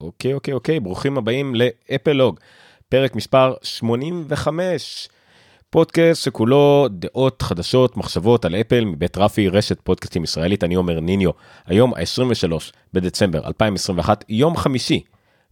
[0.00, 2.40] אוקיי, אוקיי, אוקיי, ברוכים הבאים לאפלוג,
[2.88, 5.08] פרק מספר 85,
[5.70, 11.30] פודקאסט שכולו דעות חדשות, מחשבות על אפל מבית רפי, רשת פודקאסטים ישראלית, אני אומר ניניו.
[11.66, 12.52] היום ה-23
[12.92, 15.02] בדצמבר 2021, יום חמישי,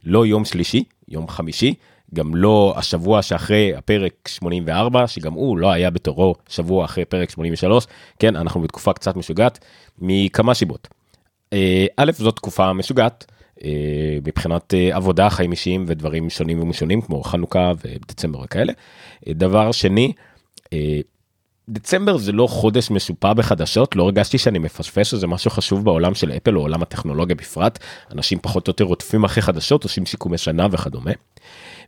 [0.05, 1.75] לא יום שלישי, יום חמישי,
[2.15, 7.87] גם לא השבוע שאחרי הפרק 84, שגם הוא לא היה בתורו שבוע אחרי פרק 83,
[8.19, 9.65] כן, אנחנו בתקופה קצת משוגעת,
[9.99, 10.89] מכמה שיבות.
[11.53, 13.36] אה, א', זאת תקופה משוגעת.
[13.65, 18.73] אה, מבחינת אה, עבודה, חיים אישיים ודברים שונים ומשונים כמו חנוכה ודצמבר וכאלה.
[19.29, 20.13] אה, דבר שני,
[21.69, 26.33] דצמבר זה לא חודש משופע בחדשות, לא הרגשתי שאני מפספס איזה משהו חשוב בעולם של
[26.33, 27.79] אפל או עולם הטכנולוגיה בפרט,
[28.13, 31.11] אנשים פחות או יותר רודפים אחרי חדשות, עושים שיקומי שנה וכדומה.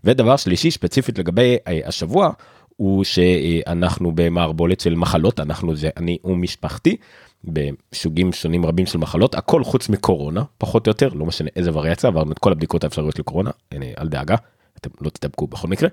[0.04, 2.30] ודבר שלישי, ספציפית לגבי השבוע,
[2.76, 6.96] הוא שאנחנו במערבולת של מחלות, אנחנו זה אני ומשפחתי,
[7.44, 12.08] בסוגים שונים רבים של מחלות, הכל חוץ מקורונה, פחות או יותר, לא משנה איזה וריאציה,
[12.08, 14.36] עברנו את כל הבדיקות האפשריות לקורונה, הנה, אל דאגה,
[14.76, 15.88] אתם לא תדבקו בכל מקרה.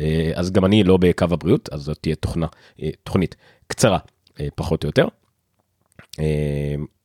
[0.00, 2.46] אה, אז גם אני לא בקו הבריאות, אז זאת תהיה תוכנה,
[2.82, 3.98] אה, תוכנית קצרה,
[4.40, 5.06] אה, פחות או יותר.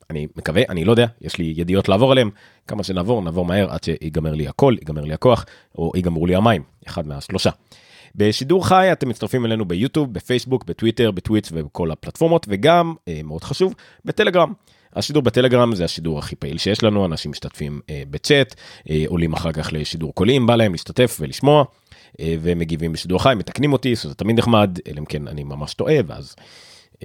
[0.09, 2.29] אני מקווה, אני לא יודע, יש לי ידיעות לעבור עליהם,
[2.67, 5.45] כמה שנעבור, נעבור מהר עד שיגמר לי הכל, ייגמר לי הכוח,
[5.77, 7.49] או ייגמרו לי המים, אחד מהשלושה.
[8.17, 13.73] בשידור חי אתם מצטרפים אלינו ביוטיוב, בפייסבוק, בטוויטר, בטוויץ' ובכל הפלטפורמות, וגם, אה, מאוד חשוב,
[14.05, 14.53] בטלגרם.
[14.93, 18.55] השידור בטלגרם זה השידור הכי פעיל שיש לנו, אנשים משתתפים אה, בצ'אט,
[18.89, 21.63] אה, עולים אחר כך לשידור קולי אם בא להם להשתתף ולשמוע,
[22.21, 26.35] ומגיבים בשידור חי, מתקנים אותי, זה תמיד נחמד, אלא אם כן אני ממש טועה, ואז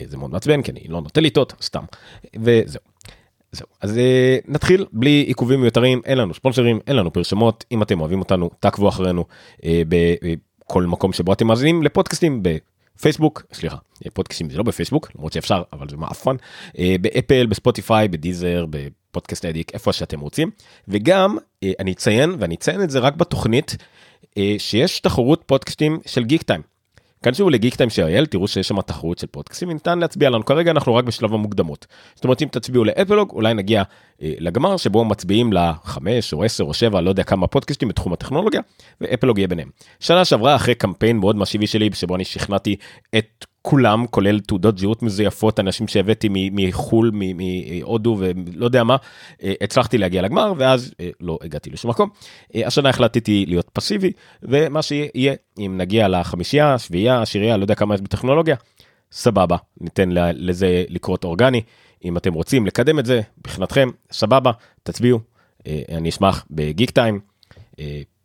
[0.04, 1.84] זה מאוד מעצבן, כי אני לא נוטה לטעות, סתם,
[2.40, 2.80] וזהו.
[3.52, 4.00] זהו, אז
[4.48, 8.88] נתחיל בלי עיכובים מיותרים, אין לנו ספונסרים, אין לנו פרשמות, אם אתם אוהבים אותנו, תעקבו
[8.88, 9.24] אחרינו
[9.56, 9.64] uh,
[10.72, 13.76] כל מקום שבו אתם מאזינים לפודקאסטים בפייסבוק, סליחה,
[14.12, 16.36] פודקאסטים זה לא בפייסבוק, למרות שאפשר, אבל זה מעפן,
[16.78, 20.50] אה, באפל, בספוטיפיי, בדיזר, בפודקאסט אדיק, איפה שאתם רוצים.
[20.88, 23.76] וגם, אה, אני אציין, ואני אציין את זה רק בתוכנית,
[24.38, 26.62] אה, שיש תחרות פודקאסטים של גיק טיים.
[27.22, 30.70] כנסו לגיק טיים של אייל, תראו שיש שם תחרות של פודקאסטים וניתן להצביע לנו כרגע
[30.70, 31.86] אנחנו רק בשלב המוקדמות.
[32.14, 33.82] זאת אומרת אם תצביעו לאפלוג אולי נגיע
[34.22, 38.60] אה, לגמר שבו מצביעים לחמש או עשר או שבע לא יודע כמה פודקאסטים בתחום הטכנולוגיה
[39.00, 39.68] ואפלוג יהיה ביניהם.
[40.00, 42.76] שנה שעברה אחרי קמפיין מאוד מסיבי שלי שבו אני שכנעתי
[43.18, 48.96] את כולם כולל תעודות זהות מזויפות אנשים שהבאתי מחול מהודו ולא יודע מה
[49.42, 52.08] אה, הצלחתי להגיע לגמר ואז אה, לא הגעתי לשום מקום.
[52.54, 54.12] אה, השנה החלטתי להיות פסיבי
[54.42, 58.56] ומה שיהיה אם נגיע לחמישייה שביעייה עשירייה לא יודע כמה יש בטכנולוגיה
[59.12, 61.62] סבבה ניתן לזה לקרות אורגני
[62.04, 64.50] אם אתם רוצים לקדם את זה מבחינתכם סבבה
[64.82, 65.20] תצביעו
[65.68, 67.20] אני אשמח בגיק טיים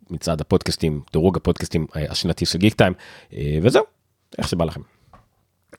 [0.09, 2.93] מצד הפודקאסטים דירוג הפודקאסטים השנתי של גיק טיים
[3.61, 3.83] וזהו
[4.37, 4.94] איך שבא לכם.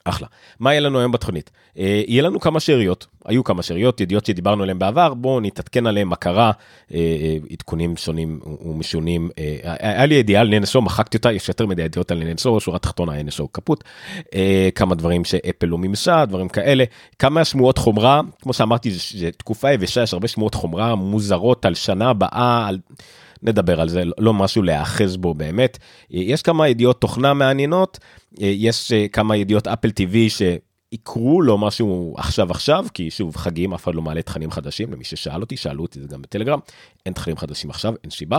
[0.09, 0.27] אחלה.
[0.61, 1.51] מה יהיה לנו היום בתוכנית?
[1.79, 6.09] אה, יהיה לנו כמה שאריות, היו כמה שאריות, ידיעות שדיברנו עליהן בעבר, בואו נתעדכן עליהן
[6.09, 6.51] מה קרה,
[6.95, 9.31] אה, אה, עדכונים שונים ומשונים.
[9.39, 12.79] אה, היה לי ידיעה על NSO, מחקתי אותה, יש יותר מדי ידיעות על NSO, שורה
[12.79, 13.85] תחתונה NSO קפוט.
[14.35, 16.85] אה, כמה דברים שאפל לא מימשה, דברים כאלה.
[17.19, 22.11] כמה שמועות חומרה, כמו שאמרתי, זו תקופה יבשה, יש הרבה שמועות חומרה מוזרות על שנה
[22.11, 22.79] הבאה, על...
[23.43, 25.79] נדבר על זה, לא משהו להיאחז בו באמת.
[26.11, 27.99] יש כמה ידיעות תוכנה מעניינות,
[28.39, 33.85] יש אה, כמה ידיעות אפל TV שיקרו לו משהו עכשיו עכשיו, כי שוב חגים, אף
[33.85, 36.59] אחד לא מעלה תכנים חדשים, למי ששאל אותי, שאלו אותי זה גם בטלגרם,
[37.07, 38.39] אין תכנים חדשים עכשיו, אין שיבה.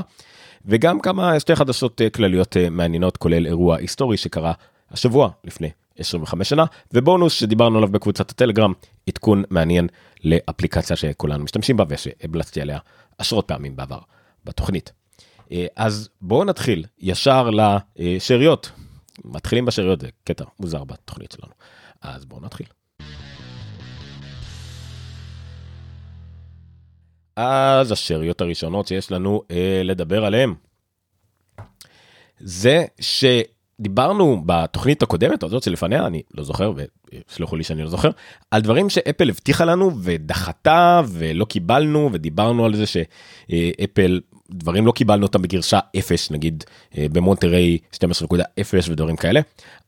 [0.66, 4.54] וגם כמה שתי חדשות אה, כלליות אה, מעניינות, כולל אירוע היסטורי שקרה
[4.92, 8.74] השבוע לפני 25 שנה, ובונוס שדיברנו עליו בקבוצת הטלגרם,
[9.10, 9.88] עדכון מעניין
[10.24, 12.80] לאפליקציה שכולנו משתמשים בה ושהבלצתי עליה
[13.18, 14.00] עשרות פעמים בעבר.
[14.48, 14.92] בתוכנית.
[15.52, 17.50] אה, אז בואו נתחיל ישר
[17.96, 18.72] לשאריות.
[19.26, 21.54] מתחילים בשאריות, זה קטע מוזר בתוכנית שלנו.
[22.02, 22.68] אז בואו נתחיל.
[27.36, 30.54] אז השאריות הראשונות שיש לנו אה, לדבר עליהן.
[32.40, 38.10] זה שדיברנו בתוכנית הקודמת, או זאת שלפניה, אני לא זוכר, וסלחו לי שאני לא זוכר,
[38.52, 44.20] על דברים שאפל הבטיחה לנו ודחתה ולא קיבלנו, ודיברנו על זה שאפל
[44.52, 46.64] דברים לא קיבלנו אותם בגרשה 0 נגיד
[46.98, 48.40] אה, במונטריי 12.0
[48.90, 49.42] ודברים כאלה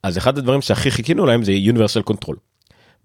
[0.04, 2.36] אז אחד הדברים שהכי חיכינו להם זה universal control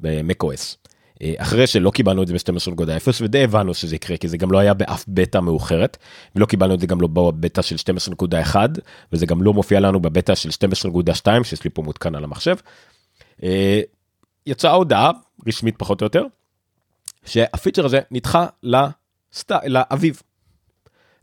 [0.00, 0.76] ב-macOS.
[1.22, 4.58] אה, אחרי שלא קיבלנו את זה ב-12.0 ודי הבנו שזה יקרה כי זה גם לא
[4.58, 5.96] היה באף בטא מאוחרת
[6.36, 7.76] ולא קיבלנו את זה גם לא בבטא של
[8.52, 8.56] 12.1
[9.12, 12.56] וזה גם לא מופיע לנו בבטא של 12.2 שיש לי פה מותקן על המחשב.
[13.42, 13.80] אה,
[14.46, 15.10] יצאה הודעה
[15.46, 16.24] רשמית פחות או יותר
[17.24, 18.46] שהפיצ'ר הזה נדחה.
[19.64, 20.22] לאביב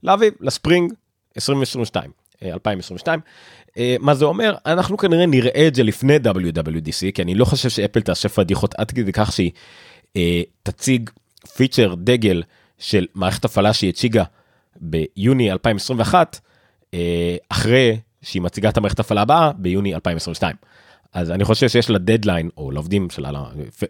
[0.04, 0.94] לאביב, לספרינג
[1.38, 2.12] 2022.
[2.44, 3.20] 2022.
[3.20, 3.24] אה,
[3.78, 4.56] אה, מה זה אומר?
[4.66, 8.92] אנחנו כנראה נראה את זה לפני WWDC, כי אני לא חושב שאפל תעשה פדיחות עד
[8.92, 9.52] כדי כך שהיא
[10.16, 11.10] אה, תציג
[11.56, 12.44] פיצ'ר דגל
[12.78, 14.24] של מערכת הפעלה שהיא הציגה
[14.76, 16.40] ביוני 2021,
[16.94, 20.56] אה, אחרי שהיא מציגה את המערכת הפעלה הבאה ביוני 2022.
[21.14, 23.44] אז אני חושב שיש לה דדליין או לעובדים שלה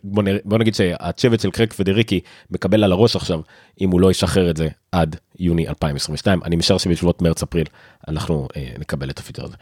[0.03, 2.19] בוא, נרא, בוא נגיד שהצוות של קרייג פדריגי
[2.49, 3.41] מקבל על הראש עכשיו
[3.81, 7.67] אם הוא לא ישחרר את זה עד יוני 2022 אני משער שבשבועות מרץ אפריל
[8.07, 9.55] אנחנו אה, נקבל את הפיצ'ר הזה.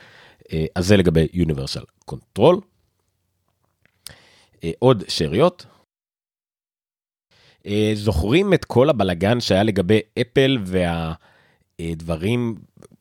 [0.54, 2.60] אה, אז זה לגבי Universal Control.
[4.64, 5.66] אה, עוד שאריות.
[7.66, 10.58] אה, זוכרים את כל הבלגן שהיה לגבי אפל
[11.80, 12.56] והדברים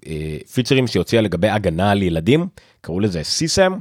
[0.07, 2.49] אה, פיצ'רים שהוציאה לגבי הגנה על ילדים
[2.81, 3.73] קראו לזה סיסם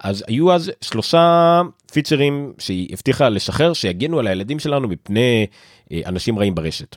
[0.00, 1.60] אז היו אז שלושה
[1.92, 5.46] פיצ'רים שהיא הבטיחה לשחרר שיגנו על הילדים שלנו מפני
[5.92, 6.96] אה, אנשים רעים ברשת.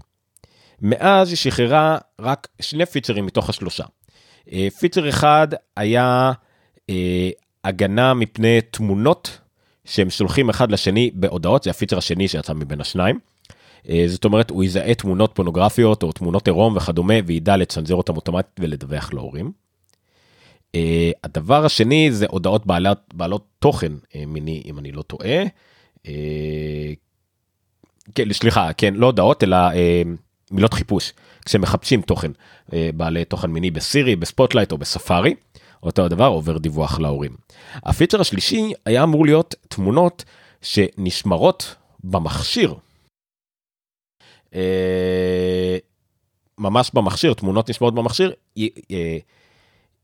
[0.81, 3.83] מאז היא שחררה רק שני פיצ'רים מתוך השלושה.
[4.51, 5.47] אה, פיצ'ר אחד
[5.77, 6.31] היה
[6.89, 7.29] אה,
[7.63, 9.39] הגנה מפני תמונות
[9.85, 13.19] שהם שולחים אחד לשני בהודעות, זה הפיצ'ר השני שיצא מבין השניים.
[14.07, 19.13] זאת אומרת, הוא יזהה תמונות פונוגרפיות או תמונות עירום וכדומה, וידע לצנזר אותם אוטומטית ולדווח
[19.13, 19.51] להורים.
[20.77, 20.79] Uh,
[21.23, 25.43] הדבר השני זה הודעות בעלת, בעלות תוכן uh, מיני אם אני לא טועה.
[25.97, 26.09] Uh,
[28.15, 29.75] כן, סליחה, כן, לא הודעות אלא uh,
[30.51, 31.13] מילות חיפוש
[31.45, 32.31] כשמחפשים תוכן
[32.67, 35.35] uh, בעלי תוכן מיני בסירי, ב Spotlight או בספארי.
[35.83, 37.35] אותו הדבר עובר דיווח להורים.
[37.75, 40.23] הפיצ'ר השלישי היה אמור להיות תמונות
[40.61, 42.75] שנשמרות במכשיר.
[44.51, 44.55] Uh,
[46.57, 48.33] ממש במכשיר, תמונות נשמרות במכשיר.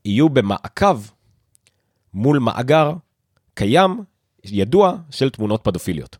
[0.10, 1.02] יהיו במעקב
[2.14, 2.94] מול מאגר
[3.54, 4.00] קיים,
[4.46, 6.18] ידוע, של תמונות פדופיליות.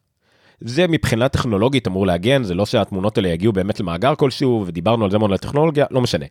[0.62, 5.12] זה מבחינה טכנולוגית אמור להגן, זה לא שהתמונות האלה יגיעו באמת למאגר כלשהו, ודיברנו על
[5.12, 6.26] זה מאוד על הטכנולוגיה, לא משנה.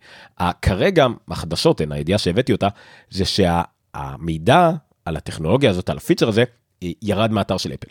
[0.62, 2.68] כרגע, החדשות הן, הידיעה שהבאתי אותה,
[3.10, 4.70] זה שהמידע
[5.04, 6.44] על הטכנולוגיה הזאת, על הפיצ'ר הזה,
[6.82, 7.88] ירד מהאתר של אפל.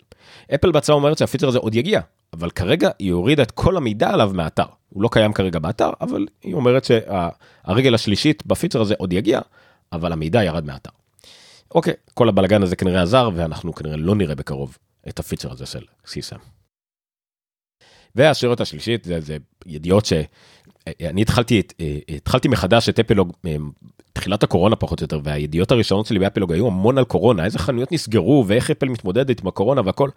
[0.54, 2.00] אפל בעצמה אומרת שהפיצ'ר הזה עוד יגיע,
[2.32, 4.64] אבל כרגע היא הורידה את כל המידע עליו מהאתר.
[4.88, 9.40] הוא לא קיים כרגע באתר, אבל היא אומרת שהרגל השלישית בפיצ'ר הזה עוד יגיע,
[9.92, 10.90] אבל המידע ירד מהאתר.
[11.74, 14.78] אוקיי, כל הבלגן הזה כנראה עזר, ואנחנו כנראה לא נראה בקרוב
[15.08, 16.36] את הפיצ'ר הזה של סיסם.
[18.14, 19.36] והשאלות השלישית זה, זה
[19.66, 21.62] ידיעות שאני התחלתי,
[22.16, 23.32] התחלתי מחדש את אפלוג
[24.18, 27.92] תחילת הקורונה פחות או יותר והידיעות הראשונות שלי באפלוג היו המון על קורונה איזה חנויות
[27.92, 30.10] נסגרו ואיך אפל מתמודדת עם הקורונה והכל.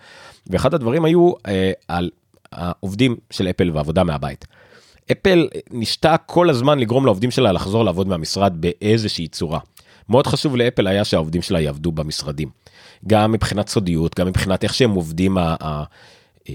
[0.48, 2.10] ואחד הדברים היו אה, על
[2.52, 4.46] העובדים של אפל ועבודה מהבית.
[5.12, 9.60] אפל נשתה כל הזמן לגרום לעובדים שלה לחזור לעבוד מהמשרד באיזושהי צורה.
[10.10, 12.50] מאוד חשוב לאפל היה שהעובדים שלה יעבדו במשרדים.
[13.08, 15.84] גם מבחינת סודיות, גם מבחינת איך שהם עובדים, ה- ה-
[16.50, 16.54] אה,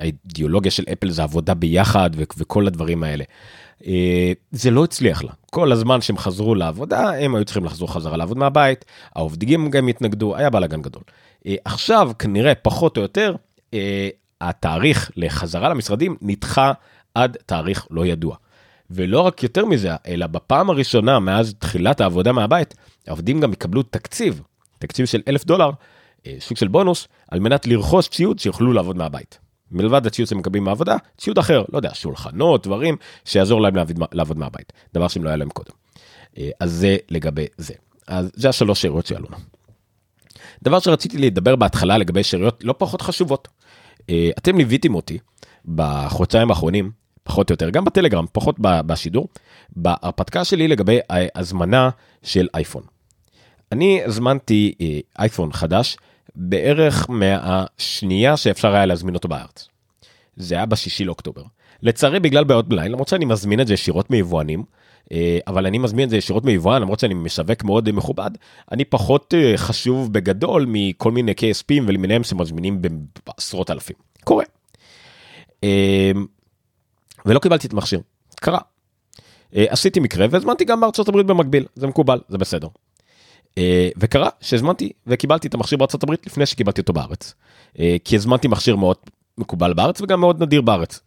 [0.00, 3.24] האידיאולוגיה של אפל זה עבודה ביחד וכל הדברים האלה.
[3.86, 5.32] אה, זה לא הצליח לה.
[5.50, 8.84] כל הזמן שהם חזרו לעבודה, הם היו צריכים לחזור חזרה לעבוד מהבית,
[9.16, 11.02] העובדים גם התנגדו, היה בלאגן גדול.
[11.46, 13.34] אה, עכשיו, כנראה, פחות או יותר,
[14.40, 16.72] התאריך לחזרה למשרדים נדחה
[17.14, 18.36] עד תאריך לא ידוע.
[18.90, 22.74] ולא רק יותר מזה, אלא בפעם הראשונה מאז תחילת העבודה מהבית,
[23.06, 24.42] העובדים גם יקבלו תקציב,
[24.78, 25.70] תקציב של אלף דולר,
[26.26, 29.38] אה, סוג של בונוס, על מנת לרכוש ציוד שיוכלו לעבוד מהבית.
[29.70, 34.38] מלבד הציוד שהם מקבלים מהעבודה, ציוד אחר, לא יודע, שולחנות, דברים, שיעזור להם לעבוד, לעבוד
[34.38, 34.72] מהבית.
[34.94, 35.72] דבר שהם לא היה להם קודם.
[36.38, 37.74] אה, אז זה לגבי זה.
[38.06, 39.44] אז זה השלוש שאריות שעלו לנו.
[40.62, 43.48] דבר שרציתי לדבר בהתחלה לגבי שאריות לא פחות חשובות.
[44.10, 45.18] אה, אתם ליוויתם אותי
[45.64, 46.90] בחודשיים האחרונים
[47.22, 49.28] פחות או יותר, גם בטלגרם, פחות בשידור,
[49.76, 50.98] בהרפתקה שלי לגבי
[51.34, 51.90] הזמנה
[52.22, 52.82] של אייפון.
[53.72, 55.96] אני הזמנתי אה, אייפון חדש
[56.34, 59.68] בערך מהשנייה שאפשר היה להזמין אותו בארץ.
[60.36, 61.42] זה היה בשישי לאוקטובר.
[61.82, 64.64] לצערי בגלל בעיות בליין, למרות שאני מזמין את זה ישירות מיבואנים,
[65.12, 68.30] אה, אבל אני מזמין את זה ישירות מיבואן, למרות שאני משווק מאוד מכובד,
[68.72, 72.82] אני פחות אה, חשוב בגדול מכל מיני KSPים ולמיניהם שמזמינים
[73.26, 73.96] בעשרות אלפים.
[74.24, 74.44] קורה.
[77.26, 78.00] ולא קיבלתי את המכשיר,
[78.40, 78.58] קרה.
[79.52, 82.68] עשיתי מקרה והזמנתי גם בארצות הברית במקביל, זה מקובל, זה בסדר.
[83.96, 87.34] וקרה שהזמנתי וקיבלתי את המכשיר בארצות הברית לפני שקיבלתי אותו בארץ.
[88.04, 88.96] כי הזמנתי מכשיר מאוד
[89.38, 91.00] מקובל בארץ וגם מאוד נדיר בארץ.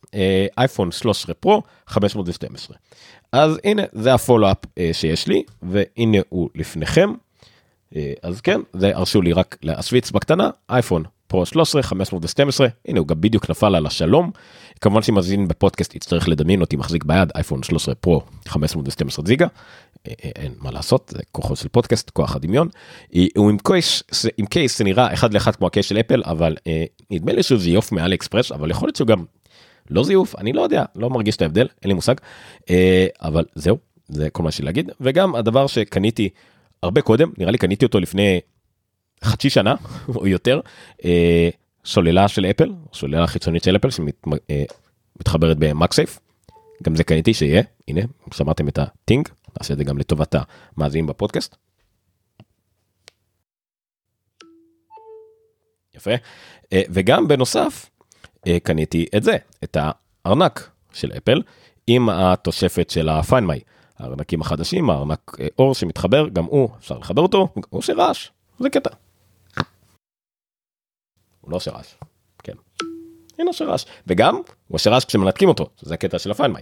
[0.58, 2.78] אייפון 13 פרו 512.
[3.32, 4.58] אז הנה זה הפולו-אפ
[4.94, 7.14] שיש לי והנה הוא לפניכם.
[8.24, 13.22] אז כן זה הרשו לי רק להשוויץ בקטנה אייפון Pro 13 512 הנה הוא גם
[13.22, 14.32] בדיוק נפל על השולחן.
[14.84, 19.48] כמובן שאם מאזין בפודקאסט יצטרך לדמיין אותי מחזיק ביד אייפון 13 Pro 512 גיגה.
[20.06, 22.68] אין מה לעשות זה כוחו של פודקאסט כוח הדמיון.
[23.38, 24.04] הוא עם case
[24.38, 26.56] עם case זה נראה אחד לאחד כמו ה case של אפל אבל
[27.12, 29.26] נדמה לי שהוא זיוף מאלי אקספרס אבל יכול להיות שהוא גם
[29.90, 32.16] לא זיוף אני לא יודע לא מרגיש את ההבדל אין לי מושג
[33.22, 36.30] אבל זהו זה כל מה שיש להגיד וגם הדבר שקניתי
[36.84, 38.40] הרבה קודם נראה לי קניתי אותו לפני
[39.24, 39.76] חצי שנה
[40.16, 40.60] או יותר
[41.86, 46.20] סוללה של אפל סוללה חיצונית של אפל שמתחברת במקסייף
[46.84, 48.02] גם זה קניתי שיהיה, הנה,
[48.34, 50.36] שמעתם את הטינג, נעשה את זה גם לטובת
[50.78, 51.56] המאזינים בפודקאסט.
[55.96, 56.12] יפה.
[56.74, 57.90] אה, וגם בנוסף,
[58.48, 61.42] אה, קניתי את זה, את הארנק של אפל,
[61.88, 63.60] עם התוספת של ה-Find.
[64.00, 68.70] הארנקים החדשים, הארנק אה, עור שמתחבר, גם הוא, אפשר לחבר אותו, הוא עושה רעש, זה
[68.70, 68.90] קטע.
[71.44, 71.94] הוא לא עושה רעש,
[72.44, 72.54] כן.
[73.40, 74.44] אין עושה רעש, וגם הוא
[74.76, 76.62] עושה רעש כשמנתקים אותו, זה הקטע של My.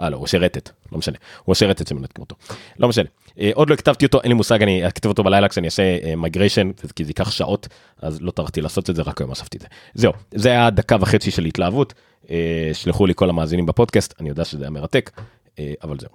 [0.00, 2.36] אה לא, הוא עושה רטט, לא משנה, הוא עושה רטט שמנתקים אותו,
[2.78, 3.08] לא משנה.
[3.38, 6.70] אה, עוד לא כתבתי אותו, אין לי מושג, אני אכתב אותו בלילה כשאני אעשה migration,
[6.84, 9.62] אה, כי זה ייקח שעות, אז לא טרחתי לעשות את זה, רק היום אספתי את
[9.62, 9.68] זה.
[9.94, 11.94] זהו, זה היה דקה וחצי של התלהבות,
[12.30, 15.10] אה, שלחו לי כל המאזינים בפודקאסט, אני יודע שזה היה מרתק,
[15.58, 16.10] אה, אבל זהו.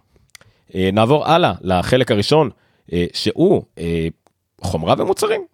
[0.76, 2.50] אה, נעבור הלאה לחלק הראשון,
[2.94, 4.08] אה, שהוא אה,
[4.62, 5.46] חומרה ומוצרים.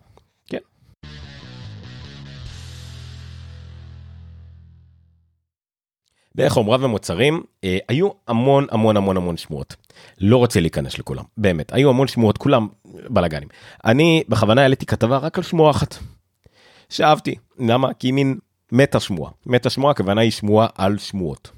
[6.35, 9.75] בחומרה ומוצרים אה, היו המון המון המון המון שמועות.
[10.21, 12.67] לא רוצה להיכנס לכולם, באמת, היו המון שמועות, כולם
[13.09, 13.47] בלאגנים.
[13.85, 15.95] אני בכוונה העליתי כתבה רק על שמועה אחת.
[16.89, 17.93] שאהבתי, למה?
[17.93, 18.37] כי היא מין
[18.71, 19.31] מטה שמועה.
[19.45, 21.51] מטה שמועה, הכוונה היא שמועה על שמועות.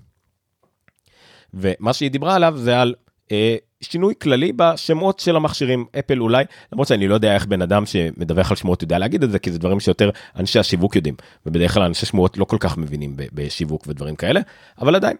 [1.54, 2.96] ומה שהיא דיברה עליו זה על
[3.32, 7.86] אה, שינוי כללי בשמות של המכשירים אפל אולי למרות שאני לא יודע איך בן אדם
[7.86, 11.16] שמדווח על שמועות יודע להגיד את זה כי זה דברים שיותר אנשי השיווק יודעים
[11.46, 14.42] ובדרך כלל אנשי שמועות לא כל כך מבינים בשיווק ודברים כאלה
[14.82, 15.18] אבל עדיין.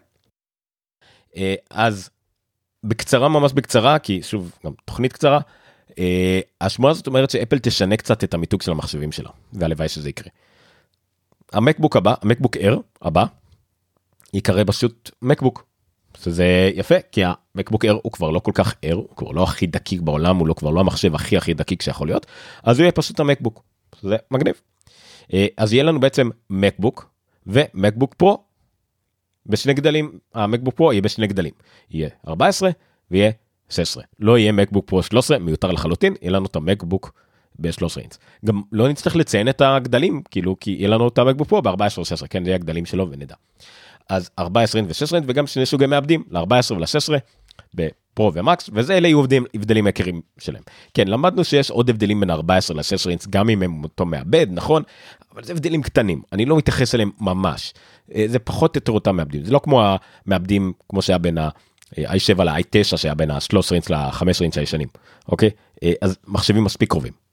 [1.36, 2.10] אה, אז
[2.84, 5.40] בקצרה ממש בקצרה כי שוב גם תוכנית קצרה
[5.98, 10.28] אה, השמועה הזאת אומרת שאפל תשנה קצת את המיתוג של המחשבים שלה והלוואי שזה יקרה.
[11.52, 13.24] המקבוק הבא המקבוק אר הבא
[14.34, 15.66] ייקרא פשוט מקבוק
[16.26, 19.66] שזה יפה כי המקבוק אר הוא כבר לא כל כך אר הוא כבר לא הכי
[19.66, 22.26] דקיק בעולם הוא לא כבר לא המחשב הכי הכי דקיק שיכול להיות
[22.62, 23.62] אז הוא יהיה פשוט המקבוק
[24.02, 24.54] זה מגניב.
[25.34, 27.10] אה, אז יהיה לנו בעצם מקבוק
[27.46, 28.44] ומקבוק פרו
[29.46, 31.52] בשני גדלים המקבוק פרו יהיה בשני גדלים
[31.90, 32.70] יהיה 14
[33.10, 33.30] ויהיה
[33.68, 37.12] 16 לא יהיה מקבוק פרו 13 מיותר לחלוטין יהיה לנו את המקבוק
[37.58, 38.18] ב-13 אינץ.
[38.44, 42.04] גם לא נצטרך לציין את הגדלים כאילו כי יהיה לנו את המקבוק פרו ב-14 או
[42.04, 43.34] 16 כן זה יהיה הגדלים שלו ונדע.
[44.08, 47.14] אז 14 אינץ' ו-16 אינץ' וגם שני סוגי מעבדים ל-14 ול-16
[47.74, 50.62] בפרו ומקס וזה אלה יהיו הבדלים, הבדלים עיקריים שלהם.
[50.94, 54.82] כן למדנו שיש עוד הבדלים בין 14 ל-16 אינץ' גם אם הם אותו מעבד נכון
[55.34, 57.74] אבל זה הבדלים קטנים אני לא מתייחס אליהם ממש
[58.14, 59.82] אה, זה פחות או יותר אותם מעבדים זה לא כמו
[60.26, 64.88] המעבדים כמו שהיה בין ה-i7 ל-i9 שהיה בין ה-13 אינץ' ל-15 אינץ' הישנים
[65.28, 65.50] אוקיי
[65.82, 67.25] אה, אז מחשבים מספיק קרובים.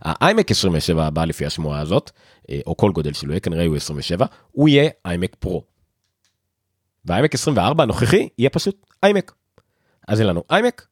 [0.00, 2.10] האיימק 27 הבא לפי השמועה הזאת,
[2.50, 5.62] אה, או כל גודל שלו יהיה, כנראה הוא 27, הוא יהיה איימק פרו.
[7.04, 9.34] והאיימק 24 הנוכחי יהיה פשוט איימק.
[10.08, 10.86] אז אין לנו איימק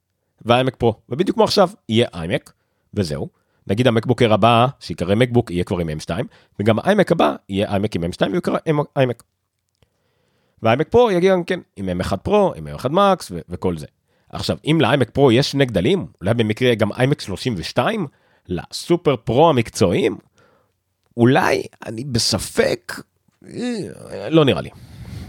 [0.44, 2.52] ואיימק פרו, ובדיוק כמו עכשיו יהיה איימק,
[2.94, 3.28] וזהו.
[3.66, 6.10] נגיד המקבוקר הבא, שיקרא מקבוק, יהיה כבר עם M2,
[6.60, 8.58] וגם האיימק הבא יהיה איימק עם M2 ויקרא
[8.96, 9.22] איימק.
[10.62, 13.86] והאיימק פרו יגיע גם כן עם M1 פרו, עם M1 מקס וכל זה.
[14.28, 18.06] עכשיו, אם לאיימק פרו יש שני גדלים, אולי במקרה גם איימק 32,
[18.48, 20.16] לסופר פרו המקצועיים,
[21.16, 23.02] אולי אני בספק,
[23.46, 24.70] אה, לא נראה לי,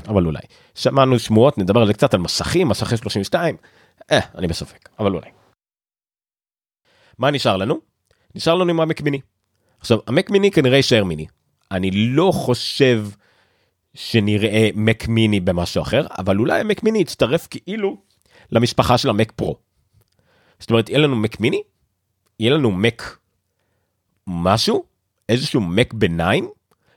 [0.07, 0.41] אבל אולי.
[0.75, 3.55] שמענו שמועות, נדבר על זה קצת, על מסכים, מסכי 32,
[4.11, 5.29] אה, אני בספק, אבל אולי.
[7.17, 7.79] מה נשאר לנו?
[8.35, 9.19] נשאר לנו עם המק מיני.
[9.79, 11.25] עכשיו, המק מיני כנראה יישאר מיני.
[11.71, 13.07] אני לא חושב
[13.93, 17.97] שנראה מק מיני במשהו אחר, אבל אולי המק מיני יצטרף כאילו
[18.51, 19.55] למשפחה של המק פרו.
[20.59, 21.61] זאת אומרת, יהיה לנו מק מיני,
[22.39, 23.17] יהיה לנו מק
[24.27, 24.83] משהו,
[25.29, 26.49] איזשהו מק ביניים,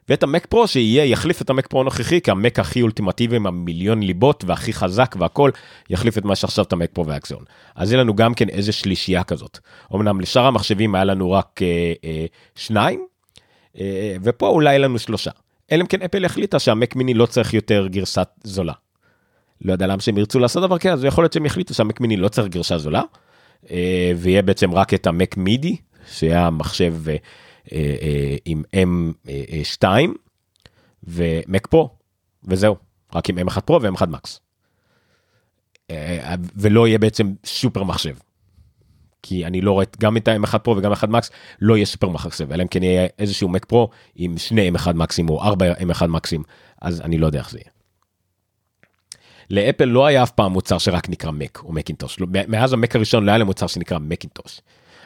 [0.09, 4.03] ואת המק פרו שיהיה, יחליף את המק פרו הנוכחי, כי המק הכי אולטימטיבי עם המיליון
[4.03, 5.51] ליבות והכי חזק והכל,
[5.91, 7.45] יחליף את מה שעכשיו את המק פרו והאקסיון.
[7.75, 9.59] אז יהיה לנו גם כן איזה שלישייה כזאת.
[9.95, 13.07] אמנם לשאר המחשבים היה לנו רק אה, אה, שניים,
[13.81, 15.31] אה, ופה אולי יהיה לנו שלושה.
[15.73, 18.73] אלא אם כן אפל החליטה שהמק מיני לא צריך יותר גרסת זולה.
[19.65, 22.17] לא יודע למה שהם ירצו לעשות דבר כזה, אז יכול להיות שהם יחליטו שהמק מיני
[22.17, 23.03] לא צריך גרשה זולה.
[23.71, 25.77] אה, ויהיה בעצם רק את המק מידי,
[26.13, 27.17] שהיה מחשב אה,
[27.73, 29.85] אה, עם M2
[31.05, 31.91] ומק פרו,
[32.45, 32.77] וזהו,
[33.15, 34.41] רק עם M1 פרו ו-M1 מקס.
[36.57, 38.15] ולא יהיה בעצם סופר מחשב.
[39.23, 42.53] כי אני לא רואה גם את ה-M1 פרו וגם 1 מקס לא יהיה סופר מחשב
[42.53, 46.43] אלא אם כן יהיה איזשהו מק פרו עם שני M1 מקסים או 4 M1 מקסים
[46.83, 47.78] אז אני לא יודע איך זה יהיה.
[49.51, 51.73] לאפל לא היה אף פעם מוצר שרק נקרא מק או
[52.21, 54.61] לא, מאז המק הראשון לא היה להם מוצר שנקרא מקינטוש.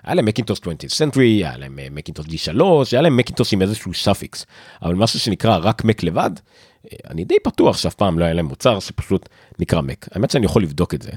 [0.05, 4.47] היה להם מקינטוש 20 century, היה להם מקינטוש D3, היה להם מקינטוש עם איזשהו suffix,
[4.83, 6.31] אבל משהו שנקרא רק מק לבד,
[6.93, 10.07] אה, אני די בטוח שאף פעם לא היה להם מוצר שפשוט נקרא מק.
[10.13, 11.11] האמת שאני יכול לבדוק את זה.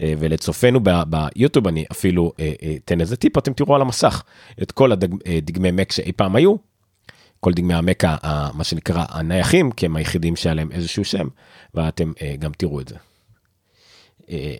[0.00, 2.52] אה, ולצופינו ביוטיוב אני אפילו אה,
[2.84, 4.22] אתן איזה טיפ אתם תראו על המסך
[4.62, 6.56] את כל הדגמי מק שאי פעם היו
[7.44, 8.04] כל דגמי המק,
[8.54, 11.28] מה שנקרא הנייחים, כי הם היחידים שהיה להם איזשהו שם,
[11.74, 12.96] ואתם גם תראו את זה.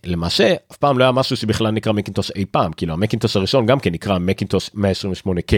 [0.04, 3.80] למעשה, אף פעם לא היה משהו שבכלל נקרא מקינטוש אי פעם, כאילו המקינטוש הראשון גם
[3.80, 5.54] כן נקרא מקינטוש 128K.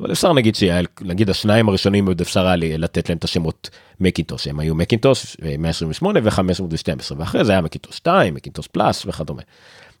[0.00, 4.60] אבל אפשר נגיד שנגיד השניים הראשונים עוד אפשר היה לתת להם את השמות מקינטוש הם
[4.60, 9.42] היו מקינטוש 128 ו512 ואחרי זה היה מקינטוש 2 מקינטוש פלאס וכדומה.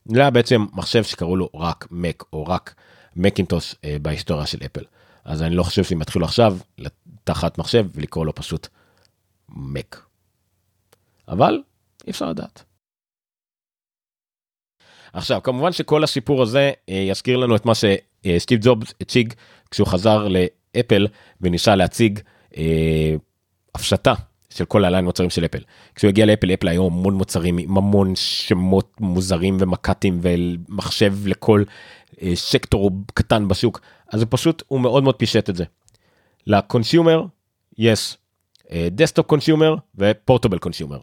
[0.06, 2.74] זה היה בעצם מחשב שקראו לו רק מק או רק
[3.16, 4.82] מקינטוש אה, בהיסטוריה של אפל.
[5.28, 6.58] אז אני לא חושב שהם יתחילו עכשיו
[7.24, 8.68] תחת מחשב ולקרוא לו פשוט
[9.48, 10.06] מק.
[11.28, 11.62] אבל
[12.06, 12.64] אי אפשר לדעת.
[15.12, 19.34] עכשיו כמובן שכל הסיפור הזה אה, יזכיר לנו את מה שסטיב ג'ובס הציג
[19.70, 21.06] כשהוא חזר לאפל
[21.40, 22.20] וניסה להציג
[22.56, 23.14] אה,
[23.74, 24.14] הפשטה
[24.50, 25.58] של כל ה line מוצרים של אפל.
[25.94, 31.62] כשהוא הגיע לאפל, אפל היו המון מוצרים עם המון שמות מוזרים ומק"טים ומחשב לכל
[32.22, 33.80] אה, סקטור קטן בשוק,
[34.12, 35.64] אז זה פשוט, הוא מאוד מאוד פישט את זה.
[36.46, 37.24] ל consumer,
[37.78, 38.16] יש
[38.90, 40.98] desktop consumer ו portable consumer.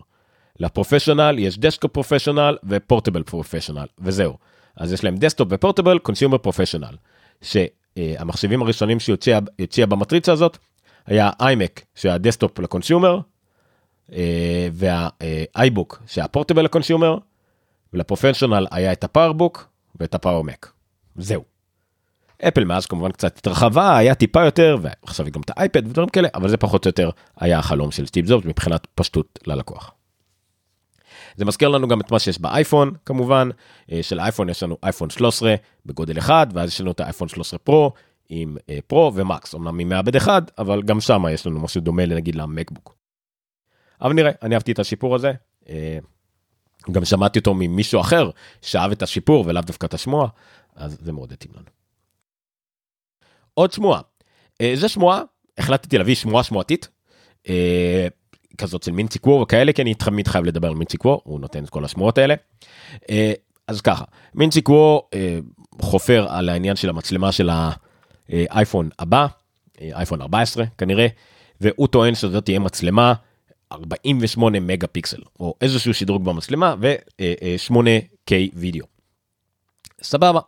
[0.60, 4.38] ל professional יש desktop professional ו portable professional, וזהו.
[4.78, 6.96] אז יש להם desktop ו portable, consumer professional.
[7.42, 10.58] שהמחשבים הראשונים שהציע במטריצה הזאת
[11.06, 13.20] היה iMac שהיה desktop ל consumer,
[14.14, 17.18] אה, וה iBook שהיה portable ל consumer,
[17.94, 19.68] ול professional היה את ה PowerBook
[20.00, 20.72] ואת ה Power Mac.
[21.16, 21.44] זהו.
[22.48, 26.50] אפל מאז כמובן קצת התרחבה, היה טיפה יותר, ועכשיו גם את האייפד ודברים כאלה, אבל
[26.50, 27.10] זה פחות או יותר
[27.40, 29.92] היה החלום של סטיב זובס מבחינת פשטות ללקוח.
[31.36, 33.50] זה מזכיר לנו גם את מה שיש באייפון כמובן,
[33.92, 37.60] אה, של אייפון יש לנו אייפון 13 בגודל אחד, ואז יש לנו את האייפון 13
[37.60, 37.92] פרו
[38.30, 42.06] עם אה, פרו ומקס, אמנם עם מעבד אחד, אבל גם שם יש לנו משהו דומה
[42.06, 42.96] נגיד למקבוק.
[44.02, 45.32] אבל נראה, אני אהבתי את השיפור הזה.
[45.70, 45.98] אה,
[46.92, 48.30] גם שמעתי אותו ממישהו אחר
[48.62, 50.28] שאהב את השיפור ולאו דווקא את השמועה,
[50.76, 51.66] אז זה מאוד התאים לנו.
[53.54, 54.02] עוד שמועה,
[54.74, 55.22] זה שמועה,
[55.58, 56.90] החלטתי להביא שמועה שמועתית.
[58.58, 61.64] כזאת של מינצי קוור וכאלה כי אני תמיד חייב לדבר על מינצי קוור הוא נותן
[61.64, 62.36] את כל השמועות האלה.
[63.10, 63.34] אה,
[63.68, 65.40] אז ככה מינצי קוור אה,
[65.82, 69.28] חופר על העניין של המצלמה של האייפון הבא
[69.82, 71.08] אייפון 14 כנראה
[71.62, 73.14] והוא טוען שזאת תהיה מצלמה
[73.72, 78.86] 48 מגה פיקסל או איזשהו שדרוג במצלמה ו-8K וידאו.
[80.02, 80.40] סבבה.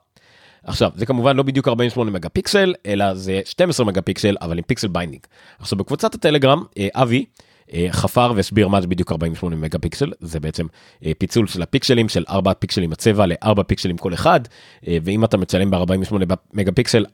[0.63, 4.63] עכשיו זה כמובן לא בדיוק 48 מגה פיקסל אלא זה 12 מגה פיקסל אבל עם
[4.63, 5.21] pixel binning.
[5.59, 6.63] עכשיו בקבוצת הטלגרם
[6.95, 7.46] אבי אה,
[7.91, 10.11] חפר והסביר מה זה בדיוק 48 מגה פיקסל.
[10.19, 10.65] זה בעצם
[11.05, 14.39] אה, פיצול של הפיקסלים של 4 פיקסלים הצבע ל-4 פיקסלים כל אחד.
[14.87, 16.15] אה, ואם אתה מצלם ב-48
[16.53, 17.05] מגה פיקסל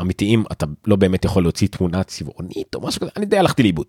[0.00, 3.10] אמיתיים אתה לא באמת יכול להוציא תמונה צבעונית או משהו כזה.
[3.16, 3.86] אני די הלכתי לאיבוד.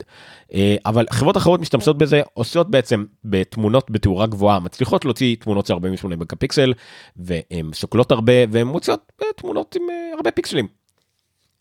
[0.86, 6.16] אבל חברות אחרות משתמשות בזה עושות בעצם בתמונות בתאורה גבוהה מצליחות להוציא תמונות של 48
[6.16, 6.74] מגה פיקסל
[7.18, 9.84] והן שוקלות הרבה והן מוציאות תמונות עם
[10.18, 10.68] הרבה פיקסלים.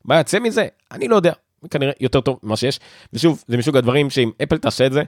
[0.05, 0.67] מה יוצא מזה?
[0.93, 1.33] אני לא יודע
[1.71, 2.81] כנראה יותר טוב ממה שיש.
[3.13, 5.03] ושוב זה מסוג הדברים שאם אפל תעשה את זה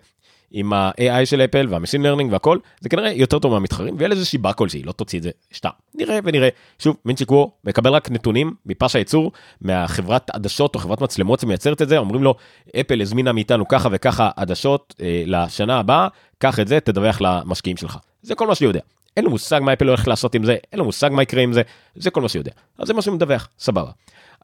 [0.50, 4.24] עם ה-AI של אפל וה machine learning והכל זה כנראה יותר טוב מהמתחרים ואין לזה
[4.24, 5.68] סיבה כלשהי לא תוציא את זה סתם.
[5.94, 6.48] נראה ונראה.
[6.78, 11.88] שוב מינג-צ'י קואו מקבל רק נתונים מפס הייצור מהחברת עדשות או חברת מצלמות שמייצרת את
[11.88, 12.34] זה אומרים לו
[12.80, 17.98] אפל הזמינה מאיתנו ככה וככה עדשות אה, לשנה הבאה קח את זה תדווח למשקיעים שלך.
[18.22, 18.80] זה כל מה שהוא יודע
[19.16, 21.52] אין לו מושג מה אפל הולך לעשות עם זה אין לו מושג מה יקרה עם
[21.52, 21.62] זה
[21.94, 23.90] זה כל מה שהוא יודע אז זה מה שהוא מדווח סבבה.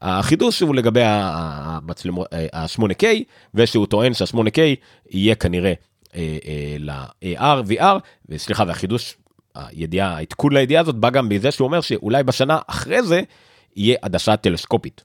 [0.03, 3.05] החידוש הוא לגבי המצלמות, ה-8K,
[3.55, 4.59] ושהוא טוען שה-8K
[5.11, 5.73] יהיה כנראה
[6.15, 9.17] אה, אה, ל-AR, VR, וסליחה, והחידוש,
[9.55, 13.21] הידיעה, העדכון לידיעה הזאת בא גם בזה שהוא אומר שאולי בשנה אחרי זה
[13.77, 15.05] יהיה עדשה טלסקופית.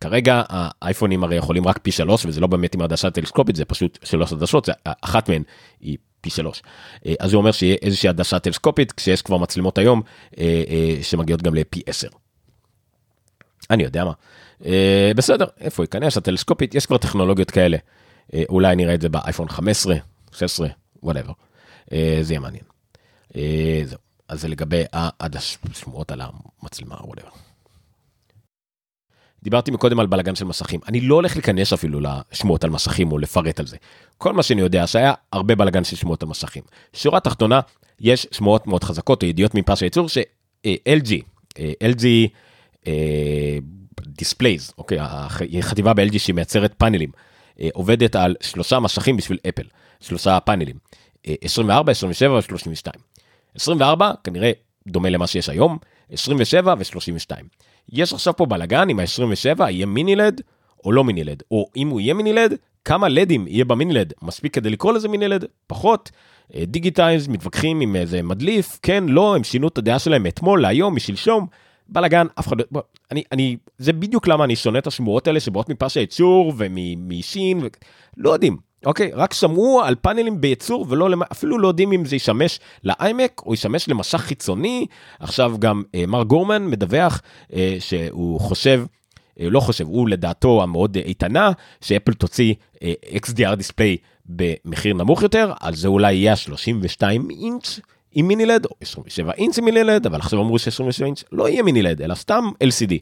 [0.00, 3.98] כרגע האייפונים הרי יכולים רק פי שלוש וזה לא באמת עם עדשה טלסקופית זה פשוט
[4.04, 5.42] שלוש עדשות זה אחת מהן
[5.80, 6.62] היא פי שלוש
[7.06, 10.02] אה, אז הוא אומר שיהיה איזושהי עדשה טלסקופית כשיש כבר מצלמות היום
[11.02, 12.08] שמגיעות גם לפי עשר.
[13.70, 14.12] אני יודע מה.
[14.66, 17.76] אה, בסדר, איפה ייכנס הטלסקופית, יש כבר טכנולוגיות כאלה.
[18.34, 19.94] אה, אולי נראה את זה באייפון 15,
[20.32, 20.68] 16,
[21.02, 21.32] whatever.
[21.92, 22.64] אה, זה יהיה מעניין.
[23.36, 23.98] אה, זהו.
[24.28, 24.84] אז זה לגבי
[25.18, 26.20] עד השמועות על
[26.62, 27.28] המצלמה, whatever.
[29.48, 33.18] דיברתי מקודם על בלאגן של מסכים, אני לא הולך להיכנס אפילו לשמועות על מסכים או
[33.18, 33.76] לפרט על זה.
[34.18, 36.62] כל מה שאני יודע שהיה הרבה בלאגן של שמועות על מסכים.
[36.92, 37.60] שורה תחתונה,
[38.00, 41.12] יש שמועות מאוד חזקות או ידיעות מפס הייצור ש-LG,
[41.58, 42.04] LG
[44.00, 44.98] Displays, אוקיי,
[45.58, 47.10] החטיבה ב-LG שהיא מייצרת פאנלים,
[47.60, 49.64] אה, עובדת על שלושה מסכים בשביל אפל,
[50.00, 50.76] שלושה פאנלים,
[51.26, 52.98] 24, 27 ו-32.
[53.54, 54.52] 24 כנראה
[54.88, 55.78] דומה למה שיש היום,
[56.10, 57.44] 27 ו-32.
[57.92, 60.40] יש עכשיו פה בלאגן אם ה-27 יהיה mini LED
[60.84, 63.92] או לא mini LED, או אם הוא יהיה mini LED, כמה לדים יהיה ב mini
[63.92, 66.10] LED, מספיק כדי לקרוא לזה mini LED, פחות.
[66.56, 71.46] דיג'יטיימס מתווכחים עם איזה מדליף, כן, לא, הם שינו את הדעה שלהם מאתמול להיום, משלשום,
[71.88, 75.68] בלאגן, אף אחד, לא- אני, אני, זה בדיוק למה אני שונא את השמועות האלה שבאות
[75.68, 77.66] מפס הייצור ומסין, ו...
[78.16, 79.10] לא יודעים, אוקיי?
[79.14, 83.88] רק שמעו על פאנלים בייצור ולא, אפילו לא יודעים אם זה ישמש לאיימק או ישמש
[83.88, 84.86] למסך חיצוני.
[85.20, 88.84] עכשיו גם אה, מר גורמן מדווח אה, שהוא חושב,
[89.40, 92.92] אה, לא חושב, הוא לדעתו המאוד איתנה, שאפל תוציא אה,
[93.26, 97.80] XDR Display במחיר נמוך יותר, על זה אולי יהיה 32 אינץ'.
[98.12, 101.48] עם mini LED או 27 אינץ' עם mini LED אבל עכשיו אמרו ש-27 אינץ' לא
[101.48, 102.94] יהיה mini LED אלא סתם LCD.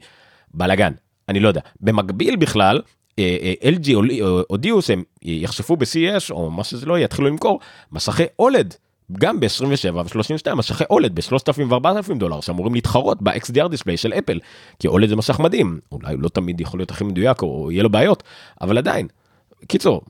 [0.54, 0.92] בלאגן
[1.28, 2.80] אני לא יודע במקביל בכלל
[3.18, 3.90] אה, אה, LG
[4.48, 7.60] הודיעו שהם יחשפו ב-CES או מה שזה לא יהיה יתחילו למכור
[7.92, 8.74] מסכי OLED
[9.12, 14.40] גם ב-27 ו-32 מסכי OLED ב-3,000 ו-4,000 דולר שאמורים להתחרות ב- XDR Display של אפל
[14.78, 17.90] כי אולד זה מסך מדהים אולי לא תמיד יכול להיות הכי מדויק או יהיה לו
[17.90, 18.22] בעיות
[18.60, 19.08] אבל עדיין.
[19.68, 20.02] קיצור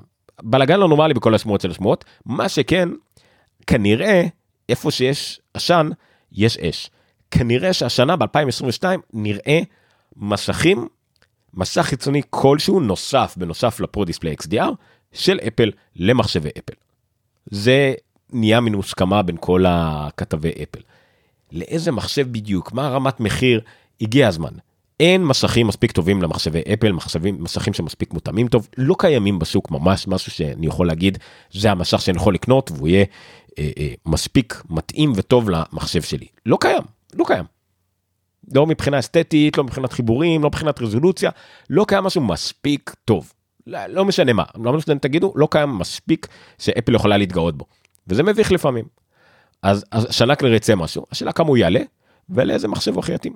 [0.42, 2.88] בלאגן לא נורמלי בכל השמועות של השמועות מה שכן
[3.66, 4.22] כנראה
[4.68, 5.88] איפה שיש עשן,
[6.32, 6.90] יש אש.
[7.30, 9.60] כנראה שהשנה ב-2022 נראה
[10.16, 10.88] מסכים,
[11.56, 14.70] מסך חיצוני כלשהו נוסף בנוסף לפרו דיספלי XDR
[15.12, 16.74] של אפל למחשבי אפל.
[17.46, 17.94] זה
[18.32, 20.80] נהיה מין מוסכמה בין כל הכתבי אפל.
[21.52, 23.60] לאיזה מחשב בדיוק, מה רמת מחיר,
[24.00, 24.52] הגיע הזמן.
[25.00, 30.08] אין מסכים מספיק טובים למחשבי אפל, מחשבים, מסכים שמספיק מותאמים טוב, לא קיימים בשוק ממש
[30.08, 31.18] משהו שאני יכול להגיד,
[31.52, 33.04] זה המסך שאני יכול לקנות והוא יהיה
[33.58, 36.26] אה, אה, מספיק מתאים וטוב למחשב שלי.
[36.46, 36.82] לא קיים,
[37.14, 37.44] לא קיים.
[38.54, 41.30] לא מבחינה אסתטית, לא מבחינת חיבורים, לא מבחינת רזולוציה,
[41.70, 43.32] לא קיים משהו מספיק טוב.
[43.66, 46.26] לא, לא משנה מה, לא משנה אם תגידו, לא קיים מספיק
[46.58, 47.64] שאפל יכולה להתגאות בו.
[48.06, 48.84] וזה מביך לפעמים.
[49.62, 51.80] אז השנה כנראה יצא משהו, השאלה כמה הוא יעלה,
[52.28, 53.34] ולאיזה מחשב הוא הכי יתאים.